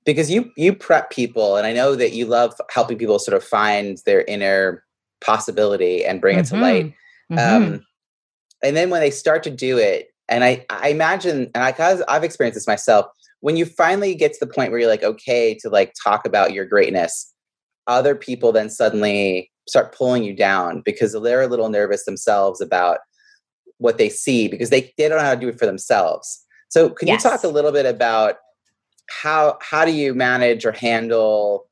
[0.06, 3.44] because you you prep people, and I know that you love helping people sort of
[3.44, 4.84] find their inner
[5.22, 6.88] possibility and bring it to light.
[7.32, 7.38] Mhm.
[7.38, 7.40] Mhm.
[7.40, 7.86] Um,
[8.62, 12.02] and then when they start to do it, and I I imagine, and I cause
[12.10, 13.06] I've experienced this myself,
[13.40, 16.52] when you finally get to the point where you're like okay to like talk about
[16.54, 17.32] your greatness,
[17.88, 23.00] other people then suddenly start pulling you down because they're a little nervous themselves about
[23.78, 26.44] what they see because they, they don't know how to do it for themselves.
[26.70, 28.38] So can you talk a little bit about
[29.10, 31.70] how how do you manage or handle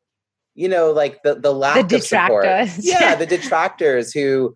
[0.54, 2.43] you know like the the lack the of support?
[2.43, 4.54] Detractors yeah the detractors who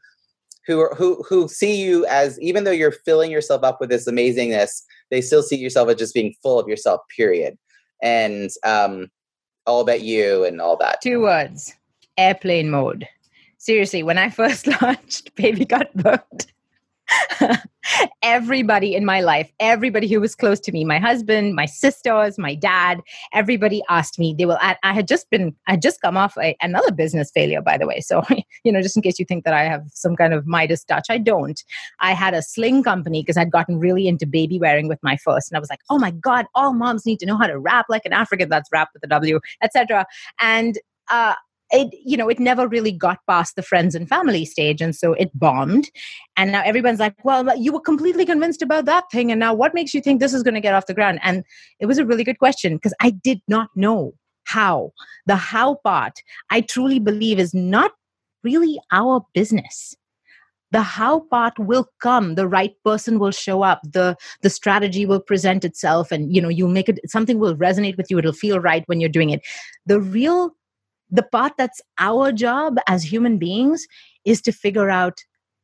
[0.68, 4.08] who are who who see you as even though you're filling yourself up with this
[4.08, 7.58] amazingness they still see yourself as just being full of yourself period.
[8.02, 9.08] And um
[9.66, 11.02] all about you and all that.
[11.02, 11.74] Two words
[12.18, 13.08] airplane mode
[13.66, 16.52] seriously when i first launched baby got booked.
[18.24, 22.56] Everybody in my life everybody who was close to me my husband my sisters my
[22.56, 23.00] dad
[23.32, 26.36] everybody asked me they will i, I had just been i had just come off
[26.42, 28.00] a, another business failure by the way.
[28.00, 28.24] So
[28.64, 31.06] you know just in case you think that i have some kind of midas touch
[31.12, 31.64] i don't.
[32.00, 35.52] I had a sling company because i'd gotten really into baby wearing with my first
[35.52, 37.86] and i was like oh my god all moms need to know how to rap
[37.88, 38.50] like an african.
[38.50, 40.08] That's rap with a w etc
[40.42, 40.80] and
[41.12, 41.36] uh
[41.72, 45.14] it you know it never really got past the friends and family stage and so
[45.14, 45.90] it bombed.
[46.38, 49.74] And now everyone's like well you were completely convinced about that thing and now what
[49.74, 51.20] makes you think this is going to get off the ground?
[51.24, 51.44] And
[51.80, 54.92] it was a really good question because i did not know how.
[55.26, 57.92] The how part i truly believe is not
[58.44, 59.96] really our business.
[60.72, 62.36] The how part will come.
[62.36, 63.82] The right person will show up.
[63.84, 67.98] The the strategy will present itself and you know you'll make it something will resonate
[67.98, 68.20] with you.
[68.20, 69.42] It'll feel right when you're doing it.
[69.86, 70.56] The real
[71.16, 73.88] the part that's our job as human beings
[74.26, 75.20] is to figure out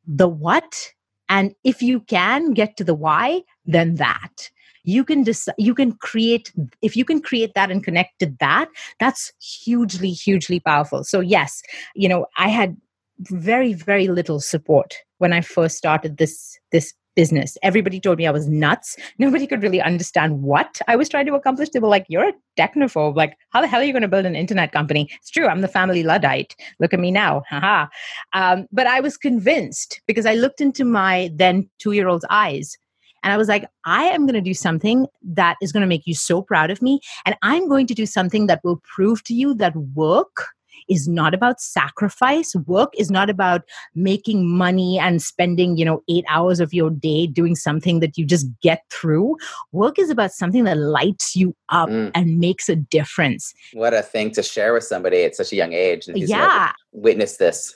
[0.05, 0.91] the what
[1.29, 4.49] and if you can get to the why then that.
[4.83, 8.67] You can decide you can create if you can create that and connect to that
[8.99, 11.03] that's hugely hugely powerful.
[11.03, 11.61] So yes
[11.95, 12.75] you know i had
[13.19, 17.57] very very little support when i first started this this business.
[17.63, 18.95] Everybody told me i was nuts.
[19.17, 21.69] Nobody could really understand what i was trying to accomplish.
[21.69, 23.15] They were like you're a technophobe.
[23.15, 25.09] Like how the hell are you going to build an internet company?
[25.19, 26.55] It's true i'm the family luddite.
[26.79, 27.87] Look at me now haha.
[28.33, 32.77] Um, but i was convinced because i looked into my then two year old's eyes
[33.23, 36.07] and I was like, I am going to do something that is going to make
[36.07, 36.99] you so proud of me.
[37.25, 40.47] And I'm going to do something that will prove to you that work
[40.91, 42.53] is not about sacrifice.
[42.67, 43.61] Work is not about
[43.95, 48.25] making money and spending, you know, eight hours of your day doing something that you
[48.25, 49.37] just get through.
[49.71, 52.11] Work is about something that lights you up Mm.
[52.13, 53.53] and makes a difference.
[53.73, 56.71] what a thing to share with somebody at such a young age and Yeah.
[56.91, 57.75] witnessed this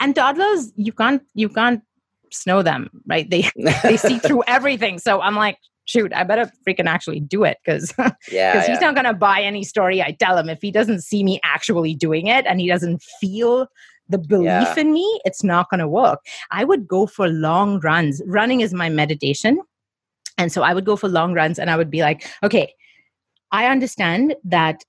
[0.00, 1.82] And toddlers, you can't, you can't
[2.32, 3.28] snow them, right?
[3.30, 3.48] They,
[3.84, 4.98] they see through everything.
[4.98, 8.66] So I'm like, shoot, I better freaking actually do it because yeah, yeah.
[8.66, 11.40] he's not going to buy any story I tell him if he doesn't see me
[11.44, 13.68] actually doing it and he doesn't feel
[14.08, 14.78] the belief Yeah.
[14.78, 15.20] in me.
[15.24, 16.20] It's not going to work.
[16.50, 18.20] I would go for long runs.
[18.26, 19.58] Running is my meditation,
[20.36, 22.74] and so I would go for long runs, and I would be like, okay,
[23.52, 24.82] I understand that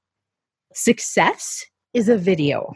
[0.74, 2.74] success is a video.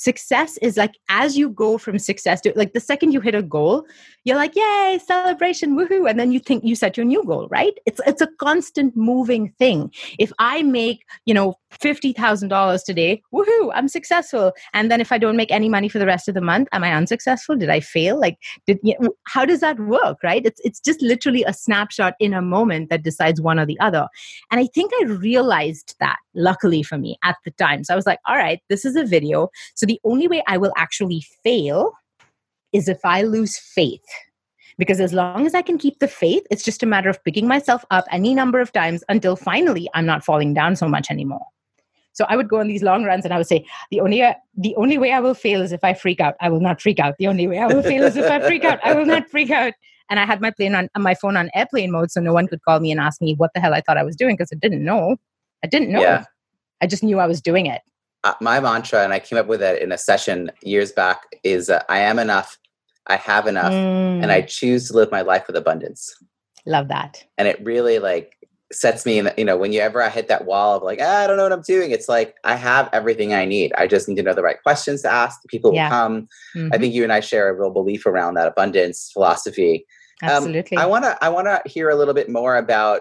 [0.00, 3.42] Success is like as you go from success to like the second you hit a
[3.42, 3.84] goal,
[4.24, 6.08] you're like, yay, celebration, woohoo.
[6.08, 7.74] And then you think you set your new goal, right?
[7.84, 9.92] It's it's a constant moving thing.
[10.18, 14.52] If I make, you know, fifty thousand dollars today, woohoo, I'm successful.
[14.72, 16.82] And then if I don't make any money for the rest of the month, am
[16.82, 17.56] I unsuccessful?
[17.56, 18.18] Did I fail?
[18.18, 20.46] Like, did you know, how does that work, right?
[20.46, 24.08] It's it's just literally a snapshot in a moment that decides one or the other.
[24.50, 27.84] And I think I realized that, luckily for me, at the time.
[27.84, 29.50] So I was like, all right, this is a video.
[29.74, 31.92] So the only way I will actually fail
[32.72, 34.04] is if I lose faith.
[34.78, 37.48] Because as long as I can keep the faith, it's just a matter of picking
[37.48, 41.44] myself up any number of times until finally I'm not falling down so much anymore.
[42.12, 44.20] So I would go on these long runs and I would say, the only
[44.56, 46.36] the only way I will fail is if I freak out.
[46.40, 47.16] I will not freak out.
[47.18, 48.78] The only way I will fail is if I freak out.
[48.84, 49.72] I will not freak out.
[50.08, 52.62] And I had my plane on my phone on airplane mode, so no one could
[52.62, 54.56] call me and ask me what the hell I thought I was doing because I
[54.56, 55.16] didn't know.
[55.64, 56.00] I didn't know.
[56.00, 56.26] Yeah.
[56.80, 57.82] I just knew I was doing it.
[58.24, 61.70] Uh, my mantra, and I came up with it in a session years back, is
[61.70, 62.58] uh, I am enough,
[63.06, 66.14] I have enough, and Mm, I choose to live my life with abundance.
[66.66, 67.24] love that.
[67.38, 68.36] And it really like
[68.72, 71.26] sets me in, the- you know, whenever I hit that wall of like, ah, I
[71.26, 73.72] don't know what I'm doing, it's like I have everything I need.
[73.78, 75.40] I just need to know the right questions to ask.
[75.48, 75.84] People Yeah.
[75.84, 76.28] will come.
[76.54, 79.86] I Mhm, think you and I share a real belief around that abundance philosophy.
[80.22, 80.76] um, absolutely.
[80.76, 83.00] I want to I want to hear a little bit more about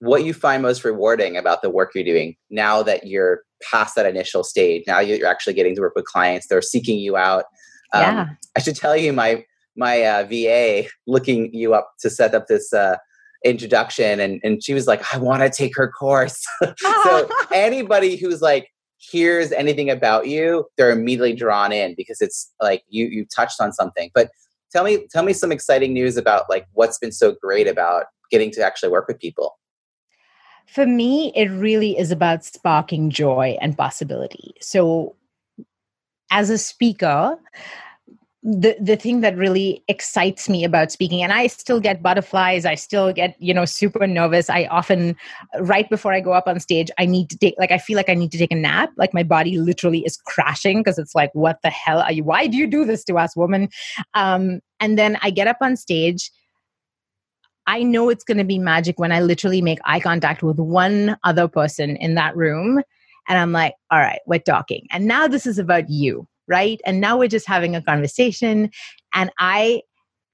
[0.00, 4.06] what you find most rewarding about the work you're doing now that you're past that
[4.06, 4.84] initial stage.
[4.86, 6.46] Now you're actually getting to work with clients.
[6.48, 7.44] They're seeking you out.
[7.92, 8.28] Um, yeah.
[8.56, 9.44] I should tell you, my
[9.76, 12.96] my uh, VA looking you up to set up this uh,
[13.44, 16.44] introduction, and and she was like, "I want to take her course."
[16.78, 22.82] so anybody who's like hears anything about you, they're immediately drawn in because it's like
[22.88, 24.10] you you touched on something.
[24.14, 24.30] But
[24.72, 28.50] tell me tell me some exciting news about like what's been so great about getting
[28.52, 29.56] to actually work with people.
[30.66, 34.54] For me, it really is about sparking joy and possibility.
[34.60, 35.14] So,
[36.30, 37.38] as a speaker,
[38.44, 42.74] the the thing that really excites me about speaking and i still get butterflies i
[42.74, 44.50] still get you know super nervous.
[44.50, 45.16] I often
[45.60, 48.10] right before i go up on stage i need to take like i feel like
[48.10, 48.90] i need to take a nap.
[48.98, 52.46] Like my body literally is crashing because it's like what the hell are you why
[52.46, 53.70] do you do this to us woman?
[54.12, 56.30] Um and then i get up on stage
[57.66, 61.16] I know it's going to be magic when I literally make eye contact with one
[61.24, 62.82] other person in that room.
[63.28, 64.86] And I'm like, all right, we're talking.
[64.90, 66.80] And now this is about you right?
[66.84, 68.70] And now we're just having a conversation.
[69.14, 69.82] And I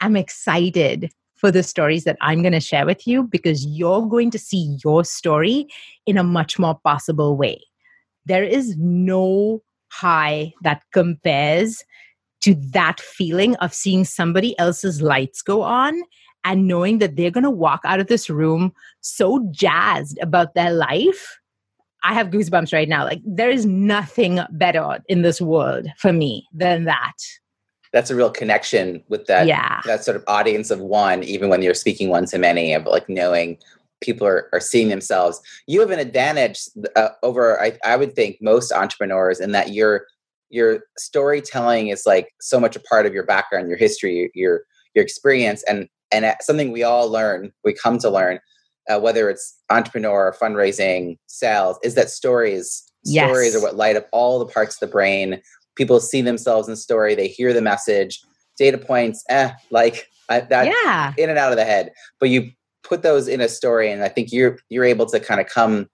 [0.01, 4.31] am excited for the stories that I'm going to share with you because you're going
[4.33, 5.67] to see your story
[6.07, 7.61] in a much more possible way.
[8.27, 11.83] There is no high that compares
[12.43, 16.03] to that feeling of seeing somebody else's lights go on
[16.45, 20.73] and knowing that they're going to walk out of this room so jazzed about their
[20.73, 21.41] life
[22.03, 23.05] I have goosebumps right now.
[23.05, 27.13] Like there is nothing better in this world for me than that.
[27.93, 29.81] That's a real connection with that yeah.
[29.85, 33.09] that sort of audience of one, even when you're speaking one to many, of like
[33.09, 33.59] knowing
[34.01, 35.41] people are, are seeing themselves.
[35.67, 36.61] You have an advantage
[36.97, 40.07] uh, over, I, I would think, most entrepreneurs in that your
[40.51, 44.63] your storytelling is like so much a part of your background, your history, your
[44.95, 48.41] your experience, and and something we all learn, we come to learn
[48.91, 53.29] uh, whether it's entrepreneur, fundraising, sales, is that stories yes.
[53.29, 55.41] stories are what light up all the parts of the brain.
[55.77, 58.21] People see themselves in story, they hear the message,
[58.59, 61.15] data points, eh, like I, that yeah.
[61.17, 61.93] in and out of the head.
[62.19, 62.51] But you
[62.83, 65.89] put those in a story, and I think you're you're able to kind of come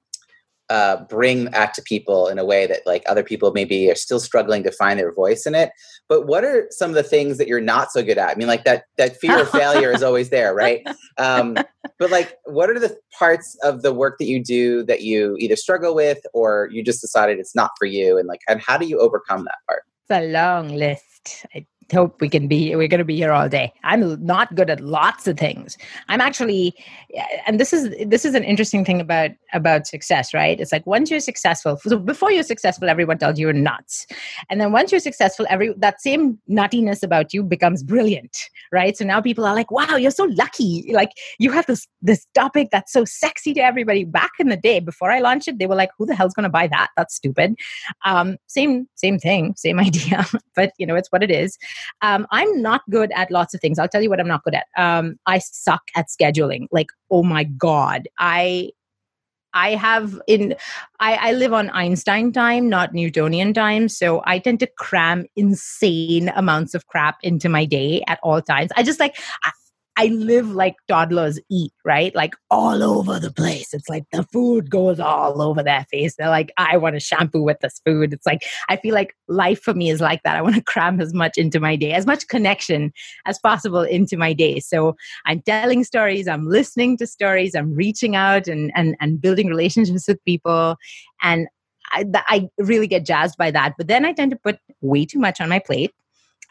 [0.68, 4.18] uh, bring that to people in a way that like other people maybe are still
[4.18, 5.70] struggling to find their voice in it.
[6.08, 8.30] But what are some of the things that you're not so good at?
[8.30, 10.86] I mean like that that fear of failure is always there right?
[11.18, 11.56] Um,
[11.98, 15.56] but like what are the parts of the work that you do that you either
[15.56, 18.18] struggle with or you just decided it's not for you?
[18.18, 19.82] And like and how do you overcome that part?
[20.08, 21.46] It's a long list
[21.92, 23.72] hope we can be we're going to be here all day.
[23.84, 25.76] I'm not good at lots of things.
[26.08, 26.74] I'm actually
[27.46, 30.60] and this is this is an interesting thing about about success right?
[30.60, 34.06] It's like once you're successful so before you're successful everyone tells you you're nuts.
[34.50, 38.36] And then once you're successful every that same nuttiness about you becomes brilliant
[38.72, 38.96] right?
[38.96, 40.90] So now people are like wow you're so lucky.
[40.92, 44.04] Like you have this this topic that's so sexy to everybody.
[44.04, 46.44] Back in the day before i launched it they were like who the hell's going
[46.44, 46.88] to buy that?
[46.96, 47.54] That's stupid.
[48.04, 51.58] Um, same same thing same idea but you know it's what it is
[52.02, 53.78] um, I'm not good at lots of things.
[53.78, 54.66] I'll tell you what I'm not good at.
[54.76, 56.66] Um, I suck at scheduling.
[56.70, 58.70] Like, oh my god, I
[59.54, 60.54] I have in
[61.00, 63.88] I, I, live on Einstein time, not Newtonian time.
[63.88, 68.70] So I tend to cram insane amounts of crap into my day at all times.
[68.76, 69.50] I just like I,
[69.96, 72.14] I live like toddlers eat, right?
[72.14, 73.72] Like all over the place.
[73.72, 76.16] It's like the food goes all over their face.
[76.16, 78.12] They're like, I want to shampoo with this food.
[78.12, 80.36] It's like, I feel like life for me is like that.
[80.36, 82.92] I want to cram as much into my day, as much connection
[83.24, 84.60] as possible into my day.
[84.60, 89.48] So I'm telling stories, I'm listening to stories, I'm reaching out and, and, and building
[89.48, 90.76] relationships with people.
[91.22, 91.48] And
[91.92, 93.74] I, I really get jazzed by that.
[93.78, 95.92] But then I tend to put way too much on my plate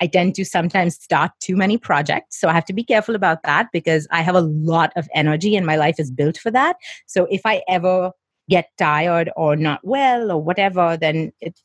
[0.02, 2.40] I tend to sometimes start too many projects.
[2.40, 5.56] So I have to be careful about that because I have a lot of energy
[5.56, 6.76] and my life is built for that.
[7.06, 8.12] So if I ever
[8.50, 11.60] get tired or not well or whatever, then it,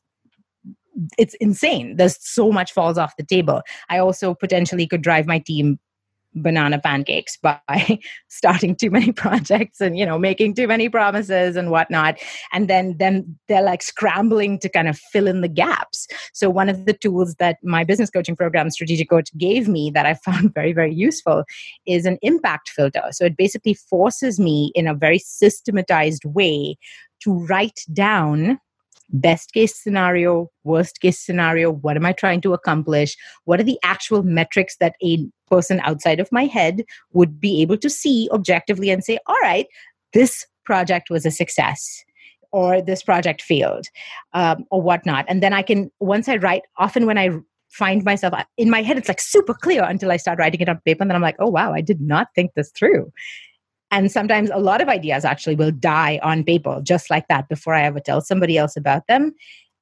[1.18, 1.96] it's insane.
[1.96, 3.62] There's so much falls off the table.
[3.88, 5.78] I also potentially could drive my team
[6.34, 11.70] banana pancakes by starting too many projects and you know making too many promises and
[11.70, 12.18] whatnot.
[12.52, 16.06] And then then they're like scrambling to kind of fill in the gaps.
[16.32, 20.06] So one of the tools that my business coaching program strategic coach gave me that
[20.06, 21.44] i found very very useful
[21.86, 23.02] is an impact filter.
[23.10, 26.76] So it basically forces me in a very systematized way
[27.22, 28.58] to write down
[29.12, 33.16] best case scenario, worst case scenario, what am I trying to accomplish?
[33.44, 37.76] What are the actual metrics that a person outside of my head would be able
[37.78, 39.66] to see objectively and say, all right,
[40.12, 42.04] this project was a success
[42.52, 43.86] or this project failed
[44.32, 45.24] um, or whatnot.
[45.28, 47.30] And then I can, once I write, often when I
[47.70, 50.80] find myself in my head, it's like super clear until I start writing it on
[50.84, 51.02] paper.
[51.02, 53.12] And then I'm like, oh, wow, I did not think this through
[53.91, 57.74] And sometimes a lot of ideas actually will die on paper, just like that, before
[57.74, 59.32] I ever tell somebody else about them.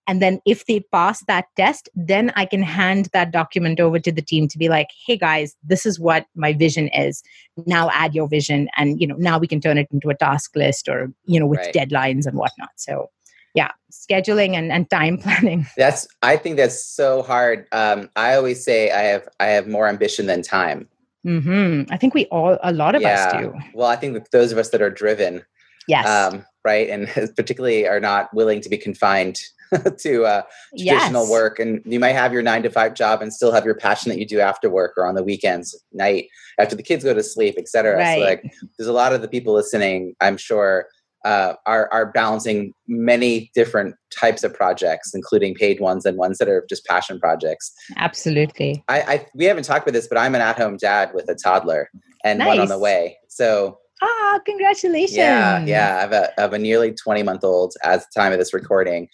[0.07, 4.11] And then if they pass that test, then I can hand that document over to
[4.11, 7.23] the team to be like, hey guys, this is what my vision is.
[7.67, 8.71] Now add your vision.
[8.79, 11.47] And, you know, now we can turn it into a task list or, you know,
[11.47, 11.75] with right.
[11.75, 12.71] deadlines and whatnot.
[12.77, 13.11] So
[13.55, 15.67] yeah, scheduling and, and time planning.
[15.77, 17.67] That's I think that's so hard.
[17.73, 20.89] Um, I always say I have I have more ambition than time.
[21.27, 21.93] Mm-hmm.
[21.93, 23.27] I think we all a lot of yeah.
[23.27, 23.55] us do.
[23.75, 25.43] Well, I think those of us that are driven,
[25.87, 29.41] yes, um, right, and particularly are not willing to be confined
[29.99, 30.43] to uh,
[30.77, 31.31] traditional yes.
[31.31, 31.59] work.
[31.59, 34.19] And you might have your nine to five job and still have your passion that
[34.19, 37.57] you do after work or on the weekends, night, after the kids go to sleep,
[37.59, 37.97] etc.
[37.97, 38.19] Right.
[38.19, 40.87] So like there's a lot of the people listening, I'm sure,
[41.25, 46.49] uh, are are balancing many different types of projects, including paid ones and ones that
[46.49, 47.73] are just passion projects.
[47.97, 48.85] Absolutely.
[48.89, 51.91] I, I we haven't talked about this, but I'm an at-home dad with a toddler
[52.25, 52.49] and nice.
[52.49, 53.17] one on the way.
[53.29, 55.17] So ah, congratulations!
[55.17, 55.97] Yeah, yeah.
[55.97, 58.55] I have a I have a nearly 20 month old at the time of this
[58.55, 59.09] recording,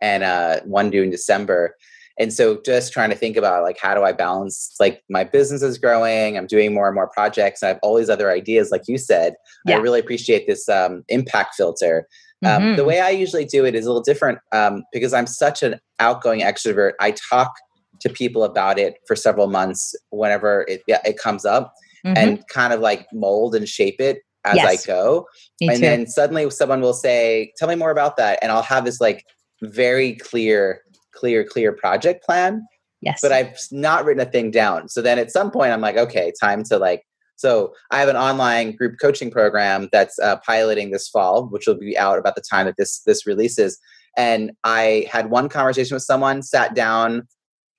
[0.00, 1.76] and uh, one due in December.
[2.20, 5.62] And so just trying to think about like how do I balance like my business
[5.62, 8.70] is growing, I'm doing more and more projects, and I have all these other ideas,
[8.70, 9.34] like you said.
[9.66, 9.76] Yeah.
[9.76, 12.06] I really appreciate this um, impact filter.
[12.44, 12.76] Um, mm-hmm.
[12.76, 15.80] The way I usually do it is a little different um, because I'm such an
[15.98, 16.92] outgoing extrovert.
[17.00, 17.52] I talk
[18.00, 22.16] to people about it for several months whenever it, it comes up mm-hmm.
[22.16, 24.66] and kind of like mold and shape it as yes.
[24.66, 25.26] I go.
[25.60, 25.80] Me and too.
[25.82, 28.38] then suddenly someone will say, Tell me more about that.
[28.42, 29.24] And I'll have this like
[29.62, 30.82] very clear,
[31.20, 32.66] clear, clear project plan.
[33.02, 33.20] Yes.
[33.22, 34.88] But I've not written a thing down.
[34.88, 37.04] So then at some point I'm like, okay, time to like
[37.36, 41.78] so I have an online group coaching program that's uh, piloting this fall, which will
[41.78, 43.78] be out about the time that this this releases.
[44.14, 47.26] And I had one conversation with someone, sat down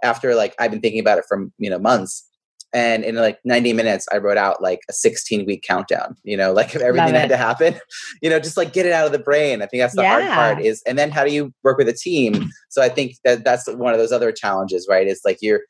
[0.04, 2.28] after like I've been thinking about it for you know months,
[2.74, 6.54] and in like 90 minutes i wrote out like a 16 week countdown you know
[6.54, 7.76] like if everything had to happen
[8.22, 9.62] you know just like get it out of the brain.
[9.62, 10.22] I think that's the yeah.
[10.22, 12.50] hard part is and then how do you work with a team?
[12.70, 15.08] So i think that that's one of those other challenges right?
[15.08, 15.62] It's like you're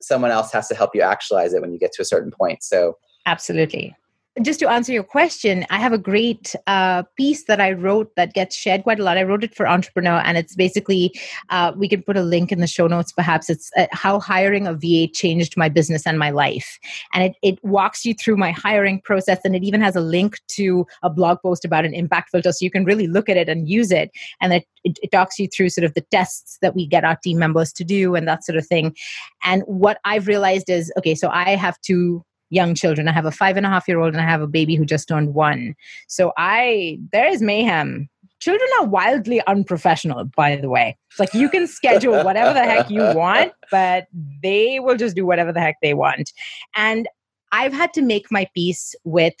[0.00, 2.62] someone else has to help you actualize it when you get to a certain point.
[2.62, 2.96] So
[3.26, 3.94] absolutely
[4.40, 8.32] just to answer your question, I have a great uh, piece that I wrote that
[8.32, 9.18] gets shared quite a lot.
[9.18, 11.12] I wrote it for Entrepreneur, and it's basically
[11.50, 13.12] uh, we can put a link in the show notes.
[13.12, 16.78] Perhaps it's uh, how hiring a VA changed my business and my life,
[17.12, 20.38] and it it walks you through my hiring process, and it even has a link
[20.48, 23.50] to a blog post about an impact filter, so you can really look at it
[23.50, 24.10] and use it.
[24.40, 27.16] And it, it, it talks you through sort of the tests that we get our
[27.16, 28.96] team members to do and that sort of thing.
[29.44, 33.08] And what I've realized is okay, so I have two young children.
[33.08, 34.84] I have a five and a half year old and I have a baby who
[34.84, 35.74] just turned one.
[36.06, 38.08] So I, there is mayhem.
[38.40, 40.96] Children are wildly unprofessional, by the way.
[41.10, 44.06] It's like you can schedule whatever the heck you want, but
[44.42, 46.32] they will just do whatever the heck they want.
[46.76, 47.08] And
[47.52, 49.34] I've had to make my peace with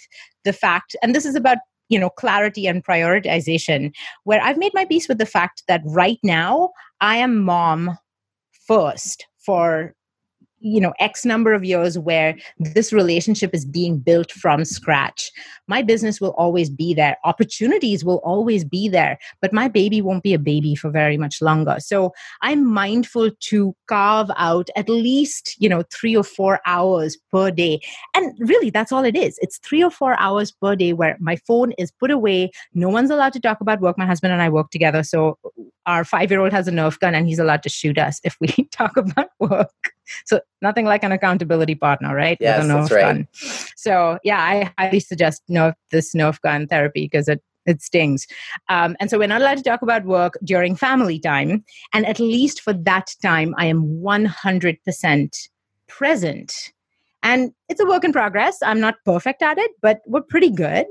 [0.44, 1.58] the fact, and this is about
[1.88, 3.92] you know clarity and prioritization
[4.24, 6.70] where i've made my peace with the fact that right now
[7.02, 7.98] i am mom
[8.66, 9.94] first for
[10.62, 15.30] you know x number of years where this relationship is being built from scratch.
[15.68, 17.16] My business will always be there.
[17.24, 21.42] Opportunities will always be there but my baby won't be a baby for very much
[21.42, 21.76] longer.
[21.78, 27.50] So i'm mindful to carve out at least you know 3 or 4 hours per
[27.50, 27.80] day.
[28.14, 29.38] And really that's all it is.
[29.42, 32.50] It's 3 or 4 hours per day where my phone is put away.
[32.74, 33.98] No one's allowed to talk about work.
[33.98, 35.38] My husband and i work together so
[35.86, 38.36] our 5 year old has a nerf gun and he's allowed to shoot us if
[38.40, 39.92] we talk about work
[40.24, 42.38] so nothing like an accountability partner, right?
[42.40, 43.02] Yes, that's right.
[43.02, 43.28] Gun.
[43.76, 48.26] So yeah, I highly suggest Nerf this Nerf gun therapy because it it stings.
[48.68, 51.64] Um, and so we're not allowed to talk about work during family time.
[51.92, 55.48] And at least for that time, I am 100%
[55.88, 56.72] present.
[57.22, 58.58] And it's a work in progress.
[58.62, 60.86] I'm not perfect at it, but we're pretty good.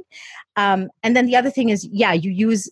[0.55, 2.69] Um, and then the other thing is, yeah, you use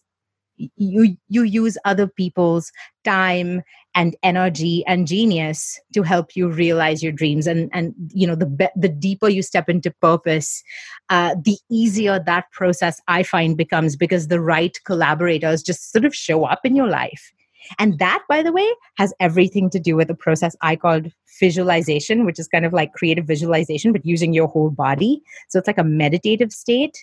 [0.76, 2.72] you you use other people's
[3.06, 3.62] time
[3.96, 7.48] and energy and genius to help you realize your dreams.
[7.48, 10.64] And and you know the be- the deeper you step into purpose
[11.10, 16.16] uh, the easier that process i find becomes because the right collaborators just sort of
[16.16, 17.32] show up in your life.
[17.78, 18.68] And that by the way
[18.98, 22.94] has everything to do with a process i called visualization which is kind of like
[22.94, 25.22] creative visualization but using your whole body.
[25.50, 26.98] So it's like a meditative state.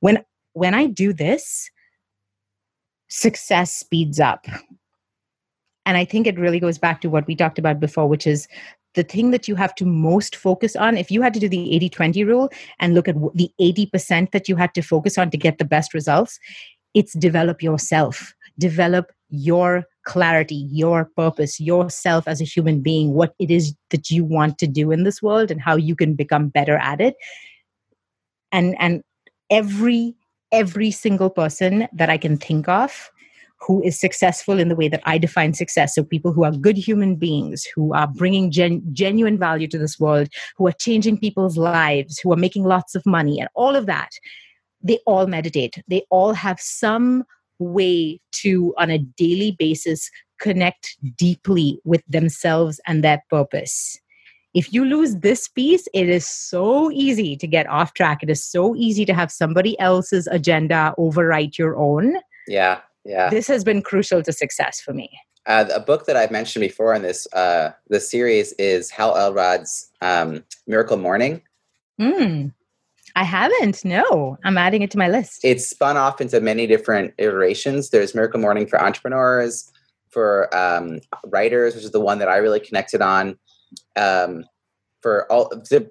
[0.00, 0.24] When
[0.54, 1.70] when i do this
[3.08, 4.46] success speeds up.
[5.86, 8.46] And I think it really goes back to what we talked about before, which is
[8.94, 10.96] the thing that you have to most focus on.
[10.96, 14.48] If you had to do the 80 20 rule and look at the 80% that
[14.48, 16.38] you had to focus on to get the best results,
[16.94, 23.50] it's develop yourself, develop your clarity, your purpose, yourself as a human being, what it
[23.50, 26.76] is that you want to do in this world and how you can become better
[26.76, 27.14] at it.
[28.50, 29.02] And, and
[29.50, 30.16] every
[30.52, 33.10] every single person that I can think of
[33.60, 35.94] who is successful in the way that I define success.
[35.94, 39.98] So, people who are good human beings, who are bringing gen- genuine value to this
[39.98, 43.86] world, who are changing people's lives, who are making lots of money, and all of
[43.86, 44.10] that,
[44.82, 45.82] they all meditate.
[45.88, 47.24] They all have some
[47.58, 53.98] way to, on a daily basis, connect deeply with themselves and their purpose.
[54.52, 58.22] If you lose this piece, it is so easy to get off track.
[58.22, 62.16] It is so easy to have somebody else's agenda overwrite your own.
[62.48, 63.30] Yeah, yeah.
[63.30, 65.10] This has been crucial to success for me.
[65.46, 69.90] Uh, a book that I've mentioned before in this uh, this series is Hal Elrod's
[70.02, 71.42] um, Miracle Morning.
[72.00, 72.52] Mm.
[73.16, 73.84] I haven't.
[73.84, 75.40] No, I'm adding it to my list.
[75.42, 77.90] It's spun off into many different iterations.
[77.90, 79.70] There's Miracle Morning for entrepreneurs,
[80.10, 83.38] for um, writers, which is the one that I really connected on.
[83.96, 84.44] Um,
[85.00, 85.50] for all,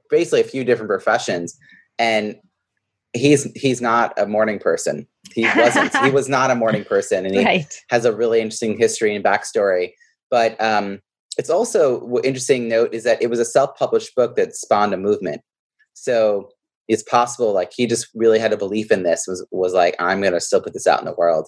[0.09, 1.57] basically a few different professions,
[1.97, 2.35] and
[3.13, 5.07] he's he's not a morning person.
[5.33, 5.95] He wasn't.
[5.97, 7.81] he was not a morning person, and he right.
[7.89, 9.91] has a really interesting history and backstory.
[10.29, 10.99] But um,
[11.37, 15.41] it's also interesting note is that it was a self-published book that spawned a movement.
[15.93, 16.49] So
[16.89, 20.19] it's possible like he just really had a belief in this was was like i'm
[20.19, 21.47] going to still put this out in the world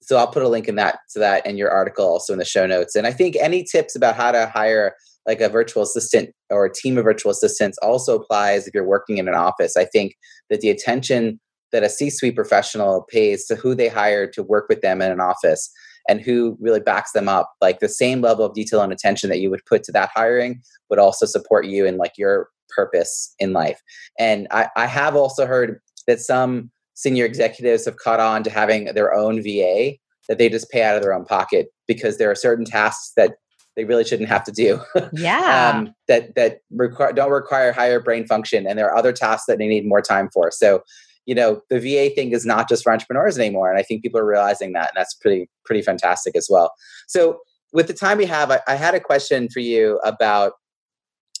[0.00, 2.44] so i'll put a link in that to that in your article also in the
[2.44, 4.94] show notes and i think any tips about how to hire
[5.26, 9.18] like a virtual assistant or a team of virtual assistants also applies if you're working
[9.18, 10.14] in an office i think
[10.50, 11.40] that the attention
[11.72, 15.20] that a c-suite professional pays to who they hire to work with them in an
[15.20, 15.70] office
[16.08, 19.40] and who really backs them up like the same level of detail and attention that
[19.40, 20.60] you would put to that hiring
[20.90, 23.80] would also support you in like your purpose in life.
[24.18, 28.86] And I, I have also heard that some senior executives have caught on to having
[28.86, 29.92] their own VA
[30.28, 33.34] that they just pay out of their own pocket because there are certain tasks that
[33.76, 34.80] they really shouldn't have to do.
[35.12, 35.72] Yeah.
[35.74, 39.58] um, that that require don't require higher brain function, and there are other tasks that
[39.58, 40.50] they need more time for.
[40.50, 40.82] So,
[41.26, 44.20] you know, the VA thing is not just for entrepreneurs anymore, and I think people
[44.20, 46.72] are realizing that, and that's pretty pretty fantastic as well.
[47.08, 47.40] So,
[47.72, 50.52] with the time we have, I, I had a question for you about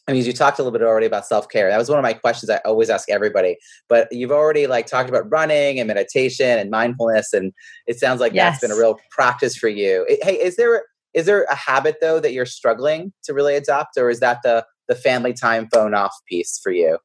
[0.08, 1.70] I mean, you talked a little bit already about self care.
[1.70, 3.56] That was one of my questions I always ask everybody.
[3.88, 7.52] But you've already like talked about running and meditation and mindfulness, and
[7.86, 8.54] it sounds like yes.
[8.54, 10.04] that's been a real practice for you.
[10.22, 10.82] Hey, is there
[11.14, 14.64] is there a habit though that you're struggling to really adopt, or is that the
[14.88, 16.98] the family time phone off piece for you?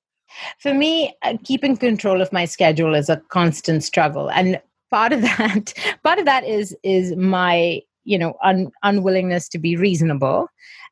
[0.60, 5.22] For me, uh, keeping control of my schedule is a constant struggle, and part of
[5.38, 10.48] that part of that is is my you know un, unwillingness to be reasonable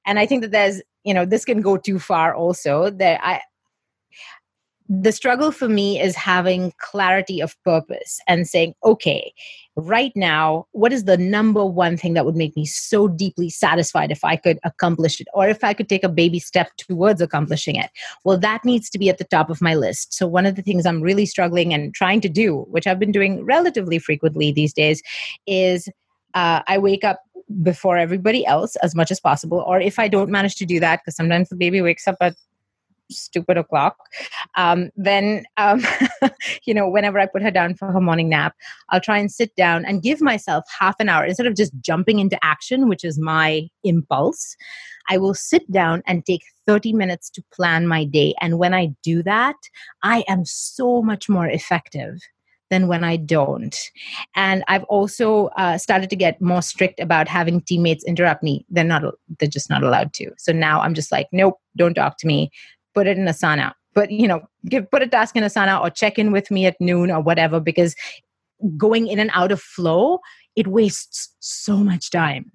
[0.06, 3.42] and i think that there's you know this can go too far also that i
[4.88, 9.34] the struggle for me is having clarity of purpose and saying okay
[9.76, 14.12] right now what is the number one thing that would make me so deeply satisfied
[14.12, 17.76] if i could accomplish it or if i could take a baby step towards accomplishing
[17.76, 17.90] it
[18.24, 20.62] well that needs to be at the top of my list so one of the
[20.62, 24.74] things i'm really struggling and trying to do which i've been doing relatively frequently these
[24.74, 25.02] days
[25.48, 25.90] is
[26.36, 27.22] uh, I wake up
[27.64, 29.64] before everybody else as much as possible.
[29.66, 32.36] Or if I don't manage to do that, because sometimes the baby wakes up at
[33.12, 33.98] stupid o'clock,
[34.56, 35.82] um, then, um,
[36.66, 38.56] you know, whenever I put her down for her morning nap,
[38.90, 42.20] I'll try and sit down and give myself half an hour instead of just jumping
[42.20, 44.56] into action, which is my impulse.
[45.10, 48.34] I will sit down and take 30 minutes to plan my day.
[48.42, 49.56] And when I do that,
[50.04, 52.20] I am so much more effective
[52.70, 53.78] than when I don't.
[54.36, 58.66] And I've also uh, started to get more strict about having teammates interrupt me.
[58.70, 59.04] They're not,
[59.40, 60.32] they're just not allowed to.
[60.38, 62.52] So now I'm just like, nope, don't talk to me.
[62.96, 63.74] Put it in Asana.
[63.94, 66.80] But you know, give put a task in Asana or check in with me at
[66.80, 67.60] noon or whatever.
[67.60, 67.96] Because
[68.78, 70.20] going in and out of flow,
[70.56, 72.52] it wastes so much time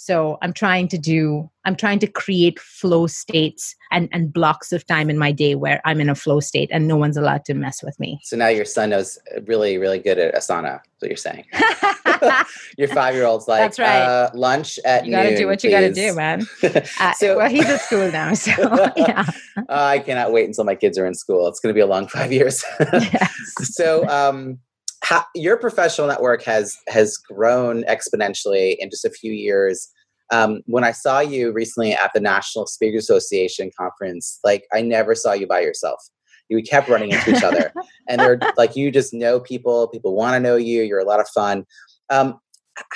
[0.00, 4.86] so i'm trying to do i'm trying to create flow states and and blocks of
[4.86, 7.52] time in my day where i'm in a flow state and no one's allowed to
[7.52, 8.20] mess with me.
[8.22, 11.44] So now your son knows really really good at asana what you're saying.
[12.78, 14.02] Your five year old's like that's right.
[14.02, 15.74] uh, lunch at you gotta noon, do what you please.
[15.74, 16.46] gotta do man.
[17.00, 18.52] Uh, so well he's at school now so
[18.96, 19.24] yeah.
[19.56, 21.46] Uh, i cannot wait until my kids are in school.
[21.48, 22.64] It's going to be a long five years.
[22.92, 23.74] Yes.
[23.74, 24.58] so um
[25.02, 29.88] how, your professional network has has grown exponentially in just a few years.
[30.30, 35.14] Um, when I saw you recently at the National Speakers Association conference, like I never
[35.14, 36.00] saw you by yourself.
[36.48, 37.72] You kept running into each other,
[38.08, 39.88] and they're like you just know people.
[39.88, 40.82] People want to know you.
[40.82, 41.64] You're a lot of fun.
[42.10, 42.38] Um,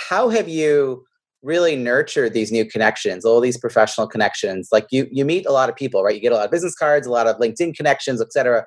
[0.09, 1.05] how have you
[1.43, 4.69] really nurtured these new connections, all these professional connections?
[4.73, 6.15] Like you, you meet a lot of people, right?
[6.15, 8.65] You get a lot of business cards, a lot of LinkedIn connections, etc.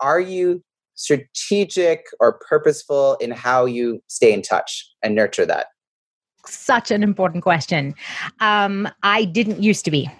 [0.00, 0.62] Are you
[1.00, 5.68] strategic or purposeful in how you stay in touch and nurture that?
[6.46, 7.94] Such an important question.
[8.40, 10.10] Um, I didn't used to be.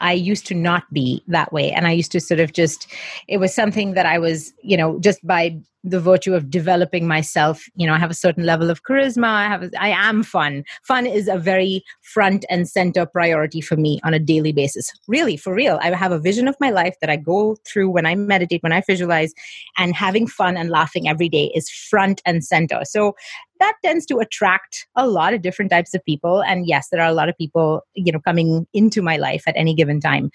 [0.00, 1.70] I used to not be that way.
[1.70, 2.86] And I used to sort of just,
[3.28, 7.64] it was something that I was, you know, just by the virtue of developing myself
[7.74, 9.24] you know i have a certain level of charisma.
[9.24, 10.64] I have a, i am fun.
[10.82, 14.92] Fun is a very front and center priority for me on a daily basis.
[15.08, 15.78] Really for real.
[15.80, 18.72] I have a vision of my life that i go through when i meditate when
[18.72, 19.32] i visualize
[19.78, 22.80] and having fun and laughing every day is front and center.
[22.84, 23.14] So
[23.60, 26.42] that tends to attract a lot of different types of people.
[26.42, 29.56] And yes there are a lot of people you know coming into my life at
[29.56, 30.30] any given time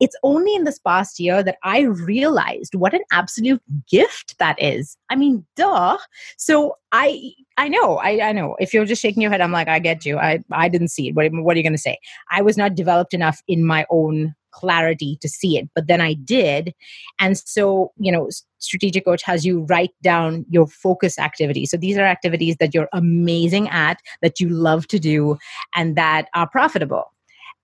[0.00, 4.96] it's only in this past year that I realized what an absolute gift that is.
[5.10, 5.98] I mean, duh.
[6.38, 8.56] So I I know, I, I know.
[8.58, 10.16] If you're just shaking your head, I'm like, I get you.
[10.16, 11.14] I, I didn't see it.
[11.14, 11.98] What, what are you going to say?
[12.30, 16.14] I was not developed enough in my own clarity to see it, but then I
[16.14, 16.72] did.
[17.18, 18.30] And so, you know,
[18.60, 21.70] Strategic Coach has you write down your focus activities.
[21.70, 25.36] So these are activities that you're amazing at, that you love to do,
[25.76, 27.12] and that are profitable.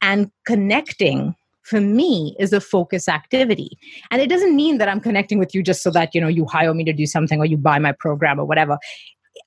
[0.02, 1.34] And connecting
[1.66, 3.78] for me is a focus activity
[4.10, 6.46] and it doesn't mean that i'm connecting with you just so that you know you
[6.46, 8.78] hire me to do something or you buy my program or whatever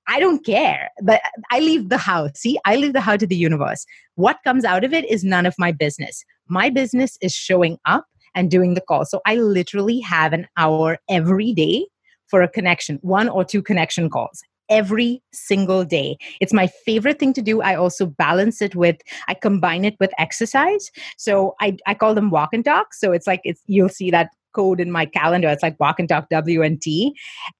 [0.07, 0.89] I don't care.
[1.01, 2.31] But I leave the house.
[2.35, 3.85] See, I leave the house to the universe.
[4.15, 6.23] What comes out of it is none of my business.
[6.47, 8.05] My business is showing up
[8.35, 9.05] and doing the call.
[9.05, 11.87] So I literally have an hour every day
[12.27, 16.17] for a connection, one or two connection calls every single day.
[16.39, 17.61] It's my favorite thing to do.
[17.61, 18.97] I also balance it with,
[19.27, 20.91] I combine it with exercise.
[21.17, 22.93] So I, I call them walk and talk.
[22.93, 25.47] So it's like, it's, you'll see that code in my calendar.
[25.47, 27.11] It's like walk and talk WNT.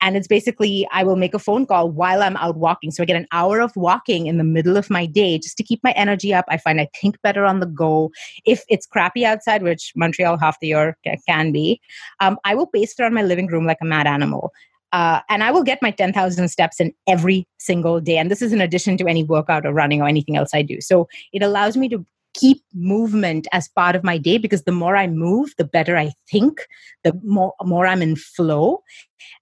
[0.02, 2.92] And it's basically, I will make a phone call while I'm out walking.
[2.92, 5.64] So I get an hour of walking in the middle of my day just to
[5.64, 6.46] keep my energy up.
[6.50, 8.12] I find I think better on the go.
[8.46, 10.98] If it's crappy outside, which Montreal half the year
[11.28, 11.80] can be,
[12.20, 14.52] um, I will pace around my living room like a mad animal.
[14.92, 18.18] Uh, and I will get my 10,000 steps in every single day.
[18.18, 20.82] And this is in addition to any workout or running or anything else I do.
[20.82, 24.96] So it allows me to keep movement as part of my day because the more
[24.96, 26.68] I move, the better I think,
[27.04, 28.84] the more, more I'm in flow.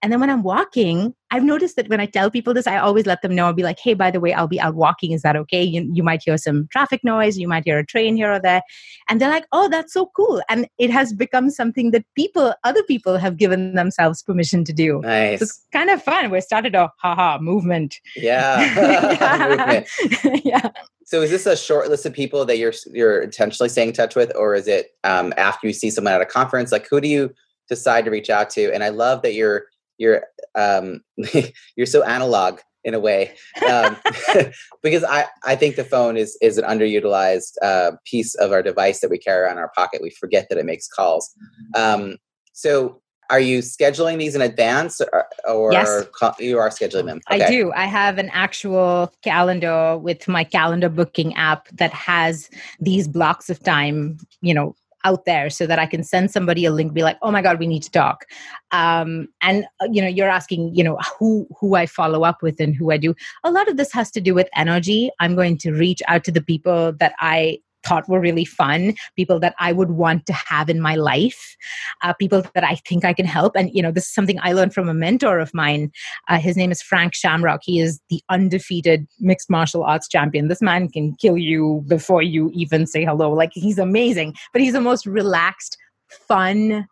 [0.02, 3.06] And then when I'm walking, I've noticed that when I tell people this, I always
[3.06, 3.46] let them know.
[3.46, 5.12] I'll be like, hey, by the way, I'll be out walking.
[5.12, 5.64] Is that okay?
[5.64, 7.38] You, you might hear some traffic noise.
[7.38, 8.62] You might hear a train here or there.
[9.10, 10.42] And they're like, oh, that's so cool.
[10.50, 15.02] And it has become something that people, other people have given themselves permission to do.
[15.02, 15.40] Nice.
[15.40, 16.32] So it's kind of fun.
[16.32, 17.96] We started a haha movement.
[18.16, 19.86] Yeah.
[20.18, 20.46] movement.
[20.46, 20.70] yeah.
[21.08, 24.14] So is this a short list of people that you're you're intentionally staying in touch
[24.14, 26.70] with, or is it um, after you see someone at a conference?
[26.70, 27.34] Like, who do you
[27.70, 28.74] decide to reach out to?
[28.74, 30.24] And I love that you're you're
[30.56, 31.00] um,
[31.78, 33.34] you're so analog in a way
[33.70, 33.96] um,
[34.84, 39.00] because I I think the phone is is an underutilized uh, piece of our device
[39.00, 40.02] that we carry around our pocket.
[40.02, 41.34] We forget that it makes calls.
[41.74, 42.18] Um,
[42.52, 46.06] so are you scheduling these in advance or, or yes.
[46.40, 47.22] you are scheduling them?
[47.30, 47.44] Okay.
[47.44, 47.72] i do.
[47.74, 52.50] I have an actual calendar with my calendar booking app that has
[52.80, 56.72] these blocks of time you know out there so that i can send somebody a
[56.72, 58.26] link be like oh my god we need to talk.
[58.72, 62.60] Um, and uh, you know you're asking you know who who i follow up with
[62.60, 63.16] and who i do.
[63.44, 65.10] A lot of this has to do with energy.
[65.20, 69.40] I'm going to reach out to the people that i thought were really fun, people
[69.40, 71.56] that I would want to have in my life,
[72.04, 73.56] uh, people that I think I can help.
[73.56, 75.92] And, you know, this is something I learned from a mentor of mine.
[76.28, 77.62] Uh, his name is Frank Shamrock.
[77.64, 80.48] He is the undefeated mixed martial arts champion.
[80.48, 83.32] This man can kill you before you even say hello.
[83.32, 85.78] Like, he's amazing, but he's the most relaxed,
[86.10, 86.88] fun,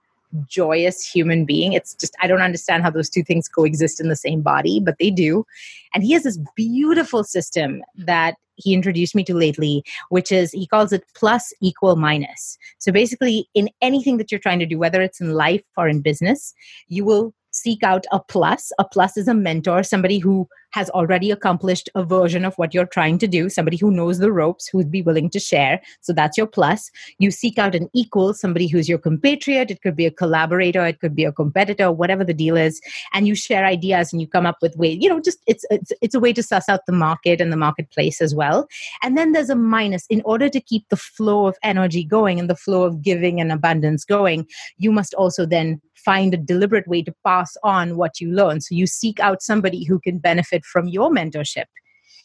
[0.48, 1.74] joyous human being.
[1.74, 4.98] It's just, I don't understand how those two things coexist in the same body, but
[5.00, 5.46] they do.
[5.94, 10.68] And he has this beautiful system that he introduced me to lately, which is he
[10.68, 12.58] calls it plus equal minus.
[12.80, 16.02] So basically, in anything that you're trying to do, whether it's in life or in
[16.02, 16.54] business,
[16.88, 18.72] you will seek out a plus.
[18.80, 22.86] A plus is a mentor, somebody who has already accomplished a version of what you're
[22.86, 25.82] trying to do, somebody who knows the ropes, who'd be willing to share.
[26.02, 26.92] So that's your plus.
[27.18, 29.72] You seek out an equal, somebody who's your compatriot.
[29.72, 32.82] It could be a collaborator, it could be a competitor, whatever the deal is.
[33.14, 35.94] And you share ideas and you come up with ways, you know, just it's, it's,
[36.02, 38.68] it's a way to suss out the market and the marketplace as well.
[39.02, 40.06] And then there's a minus.
[40.08, 43.50] In order to keep the flow of energy going and the flow of giving and
[43.50, 44.46] abundance going,
[44.78, 48.62] you must also then find a deliberate way to pass on what you learn.
[48.62, 51.66] So you seek out somebody who can benefit from your mentorship.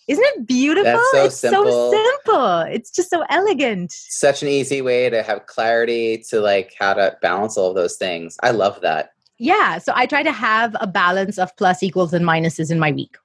[0.09, 0.85] Isn't it beautiful?
[0.85, 1.65] That's so it's simple.
[1.71, 2.61] so simple.
[2.63, 3.93] It's just so elegant.
[3.93, 7.97] Such an easy way to have clarity to like how to balance all of those
[7.97, 8.37] things.
[8.43, 9.11] I love that.
[9.39, 9.79] Yeah.
[9.79, 13.17] So I try to have a balance of plus equals and minuses in my week.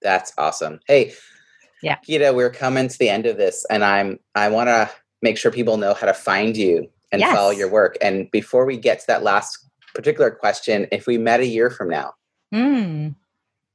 [0.00, 0.78] That's awesome.
[0.86, 1.12] Hey,
[1.82, 1.96] yeah.
[2.08, 4.88] Geeta, we're coming to the end of this and I'm I want to
[5.22, 7.34] make sure people know how to find you and yes.
[7.34, 7.96] follow your work.
[8.00, 9.58] And before we get to that last
[9.94, 12.12] particular question if we met a year from now,
[12.54, 13.14] mm.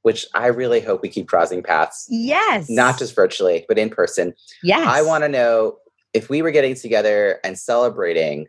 [0.03, 2.05] Which I really hope we keep crossing paths.
[2.09, 2.69] Yes.
[2.69, 4.33] Not just virtually, but in person.
[4.61, 4.85] Yes.
[4.85, 5.77] I want to know
[6.13, 8.47] if we were getting together and celebrating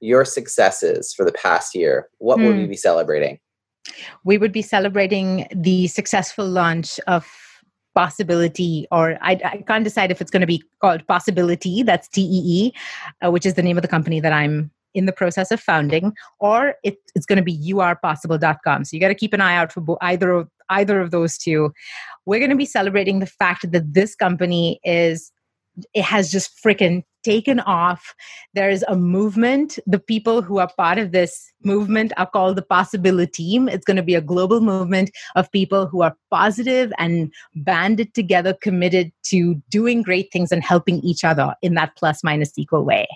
[0.00, 2.46] your successes for the past year, what mm.
[2.46, 2.70] would we hmm.
[2.70, 3.38] be celebrating?
[4.24, 7.26] We would be celebrating the successful launch of
[7.94, 12.74] possibility or I, I, can't decide if it's going to be called possibility that's tee
[13.24, 16.12] uh, which is the name of the company that i'm in the process of founding
[16.40, 19.72] or it, it's going to be youarepossible.com so you got to keep an eye out
[19.72, 21.72] for bo- either of either of those two
[22.24, 25.30] we're going to be celebrating the fact that this company is
[25.94, 28.14] it has just freaking taken off.
[28.54, 29.80] There's a movement.
[29.84, 33.68] The people who are part of this movement are called the Possibility Team.
[33.68, 38.54] It's going to be a global movement of people who are positive and banded together,
[38.54, 43.06] committed to doing great things and helping each other in that plus minus equal way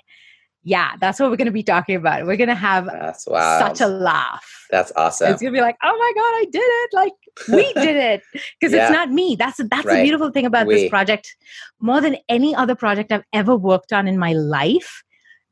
[0.63, 2.27] yeah, that's what we're going to be talking about.
[2.27, 2.89] We're going to have
[3.19, 4.67] such a laugh.
[4.71, 5.33] That's awesome.
[5.33, 6.91] It's going to be like, oh my god, I did it!
[6.93, 7.13] Like
[7.49, 8.23] we did it
[8.61, 8.85] because yeah.
[8.85, 9.37] it's not me.
[9.39, 9.97] That's that's right.
[9.97, 10.75] the beautiful thing about we.
[10.75, 11.35] this project.
[11.81, 15.03] More than any other project I've ever worked on in my life,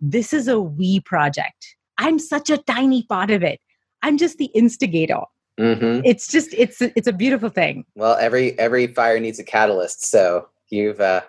[0.00, 1.76] this is a we project.
[1.96, 3.60] I'm such a tiny part of it.
[4.02, 5.22] I'm just the instigator.
[5.58, 6.02] Mm-hmm.
[6.04, 7.84] It's just it's it's a beautiful thing.
[7.94, 10.08] Well, every every fire needs a catalyst.
[10.08, 11.22] So you've uh,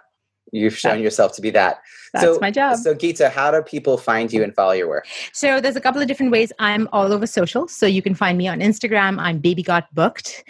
[0.52, 1.82] you've shown yourself to be that.
[2.14, 2.78] That's so, my job.
[2.78, 5.08] So, Geeta, how do people find you and follow your work?
[5.34, 6.52] So, there's a couple of different ways.
[6.60, 7.68] I'm all over social.
[7.68, 9.20] So, you can find me on Instagram.
[9.20, 10.44] I'm Baby Got Booked.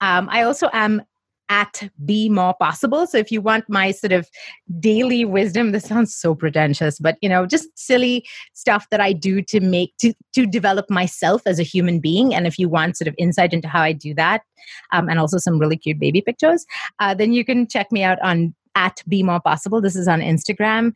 [0.00, 1.02] Um, I also am
[1.50, 4.28] at be more possible so if you want my sort of
[4.80, 8.24] daily wisdom this sounds so pretentious but you know just silly
[8.54, 12.46] stuff that i do to make to to develop myself as a human being and
[12.46, 14.42] if you want sort of insight into how i do that
[14.92, 16.64] um, and also some really cute baby pictures
[16.98, 19.80] uh, then you can check me out on at Be More Possible.
[19.80, 20.92] This is on Instagram.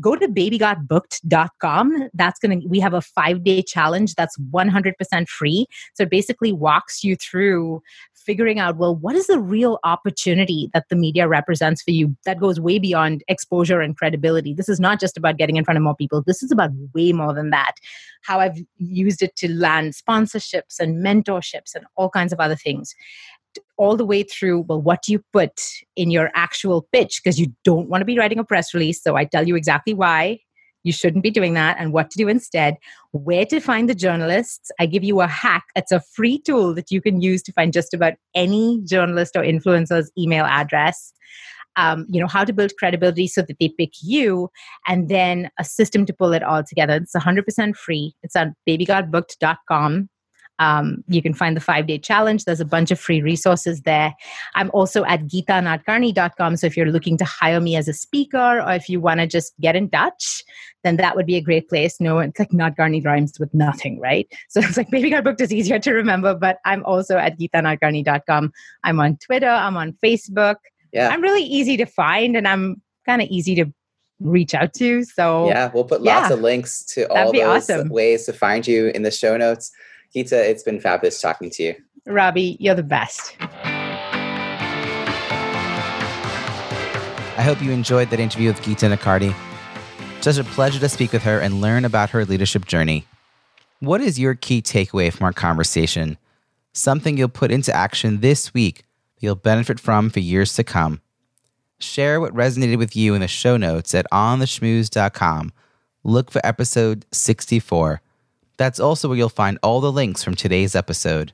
[0.00, 2.08] Go to babygotbooked.com.
[2.14, 5.66] That's going to, we have a five day challenge that's 100% free.
[5.94, 7.82] So it basically walks you through
[8.28, 12.38] figuring out, well, what is the real opportunity that the media represents for you that
[12.38, 14.52] goes way beyond exposure and credibility?
[14.52, 17.12] This is not just about getting in front of more people, this is about way
[17.12, 17.76] more than that.
[18.22, 22.94] How I've used it to land sponsorships and mentorships and all kinds of other things
[23.76, 25.60] all the way through well what do you put
[25.96, 27.20] in your actual pitch?
[27.22, 29.94] Because you don't want to be writing a press release so i tell you exactly
[29.94, 30.38] why
[30.84, 32.76] you shouldn't be doing that and what to do instead.
[33.12, 34.70] Where to find the journalists.
[34.80, 35.64] I give you a hack.
[35.76, 39.42] It's a free tool that you can use to find just about any journalist or
[39.42, 41.12] influencer's email address.
[41.76, 44.50] Um, you know how to build credibility so that they pick you
[44.88, 46.94] and then a system to pull it all together.
[46.94, 48.14] It's 100% free.
[48.22, 50.08] It's on babygotbooked.com
[50.58, 52.44] um, you can find the five day challenge.
[52.44, 54.14] There's a bunch of free resources there.
[54.54, 56.56] I'm also at geetanadkarni.com.
[56.56, 59.26] So if you're looking to hire me as a speaker or if you want to
[59.26, 60.44] just get in touch,
[60.84, 62.00] then that would be a great place.
[62.00, 64.26] No, it's like Nadkarni rhymes with nothing, right?
[64.50, 68.52] So it's like Baby Got Booked is easier to remember, but I'm also at geetanadkarni.com.
[68.82, 70.56] I'm on Twitter, I'm on Facebook.
[70.92, 71.08] Yeah.
[71.08, 73.66] I'm really easy to find and I'm kind of easy to
[74.20, 75.04] reach out to.
[75.04, 77.88] So yeah, we'll put lots yeah, of links to all those awesome.
[77.88, 79.70] ways to find you in the show notes.
[80.14, 81.74] Geeta, it's been fabulous talking to you.
[82.06, 83.36] Robbie, you're the best.
[87.38, 89.34] I hope you enjoyed that interview with Geeta Nadkarni.
[90.22, 93.06] Such a pleasure to speak with her and learn about her leadership journey.
[93.80, 96.18] What is your key takeaway from our conversation?
[96.72, 101.00] Something you'll put into action this week that you'll benefit from for years to come.
[101.78, 105.52] Share what resonated with you in the show notes at ontheschmooze.com.
[106.02, 108.00] Look for episode 64.
[108.58, 111.32] That's also where you'll find all the links from today's episode.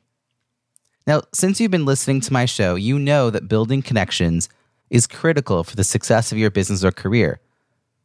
[1.06, 4.48] Now, since you've been listening to my show, you know that building connections
[4.90, 7.40] is critical for the success of your business or career.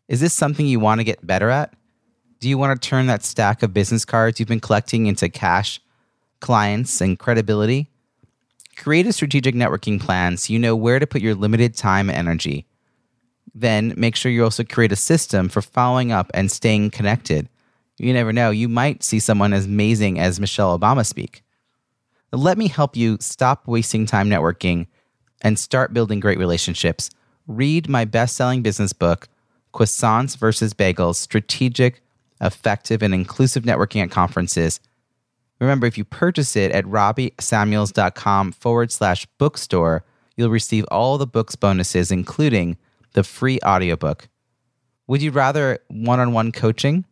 [0.07, 1.73] Is this something you want to get better at?
[2.39, 5.81] Do you want to turn that stack of business cards you've been collecting into cash,
[6.39, 7.89] clients, and credibility?
[8.77, 12.17] Create a strategic networking plan so you know where to put your limited time and
[12.17, 12.65] energy.
[13.53, 17.49] Then make sure you also create a system for following up and staying connected
[18.03, 18.49] you never know.
[18.49, 21.43] You might see someone as amazing as Michelle Obama speak.
[22.31, 24.87] Let me help you stop wasting time networking
[25.41, 27.09] and start building great relationships.
[27.47, 29.27] Read my best selling business book,
[29.73, 32.01] Croissants versus Bagels Strategic,
[32.41, 34.79] Effective, and Inclusive Networking at Conferences.
[35.59, 40.05] Remember, if you purchase it at robbiesamuels.com forward slash bookstore,
[40.37, 42.77] you'll receive all the book's bonuses, including
[43.13, 44.29] the free audiobook.
[45.07, 47.03] Would you rather one on one coaching?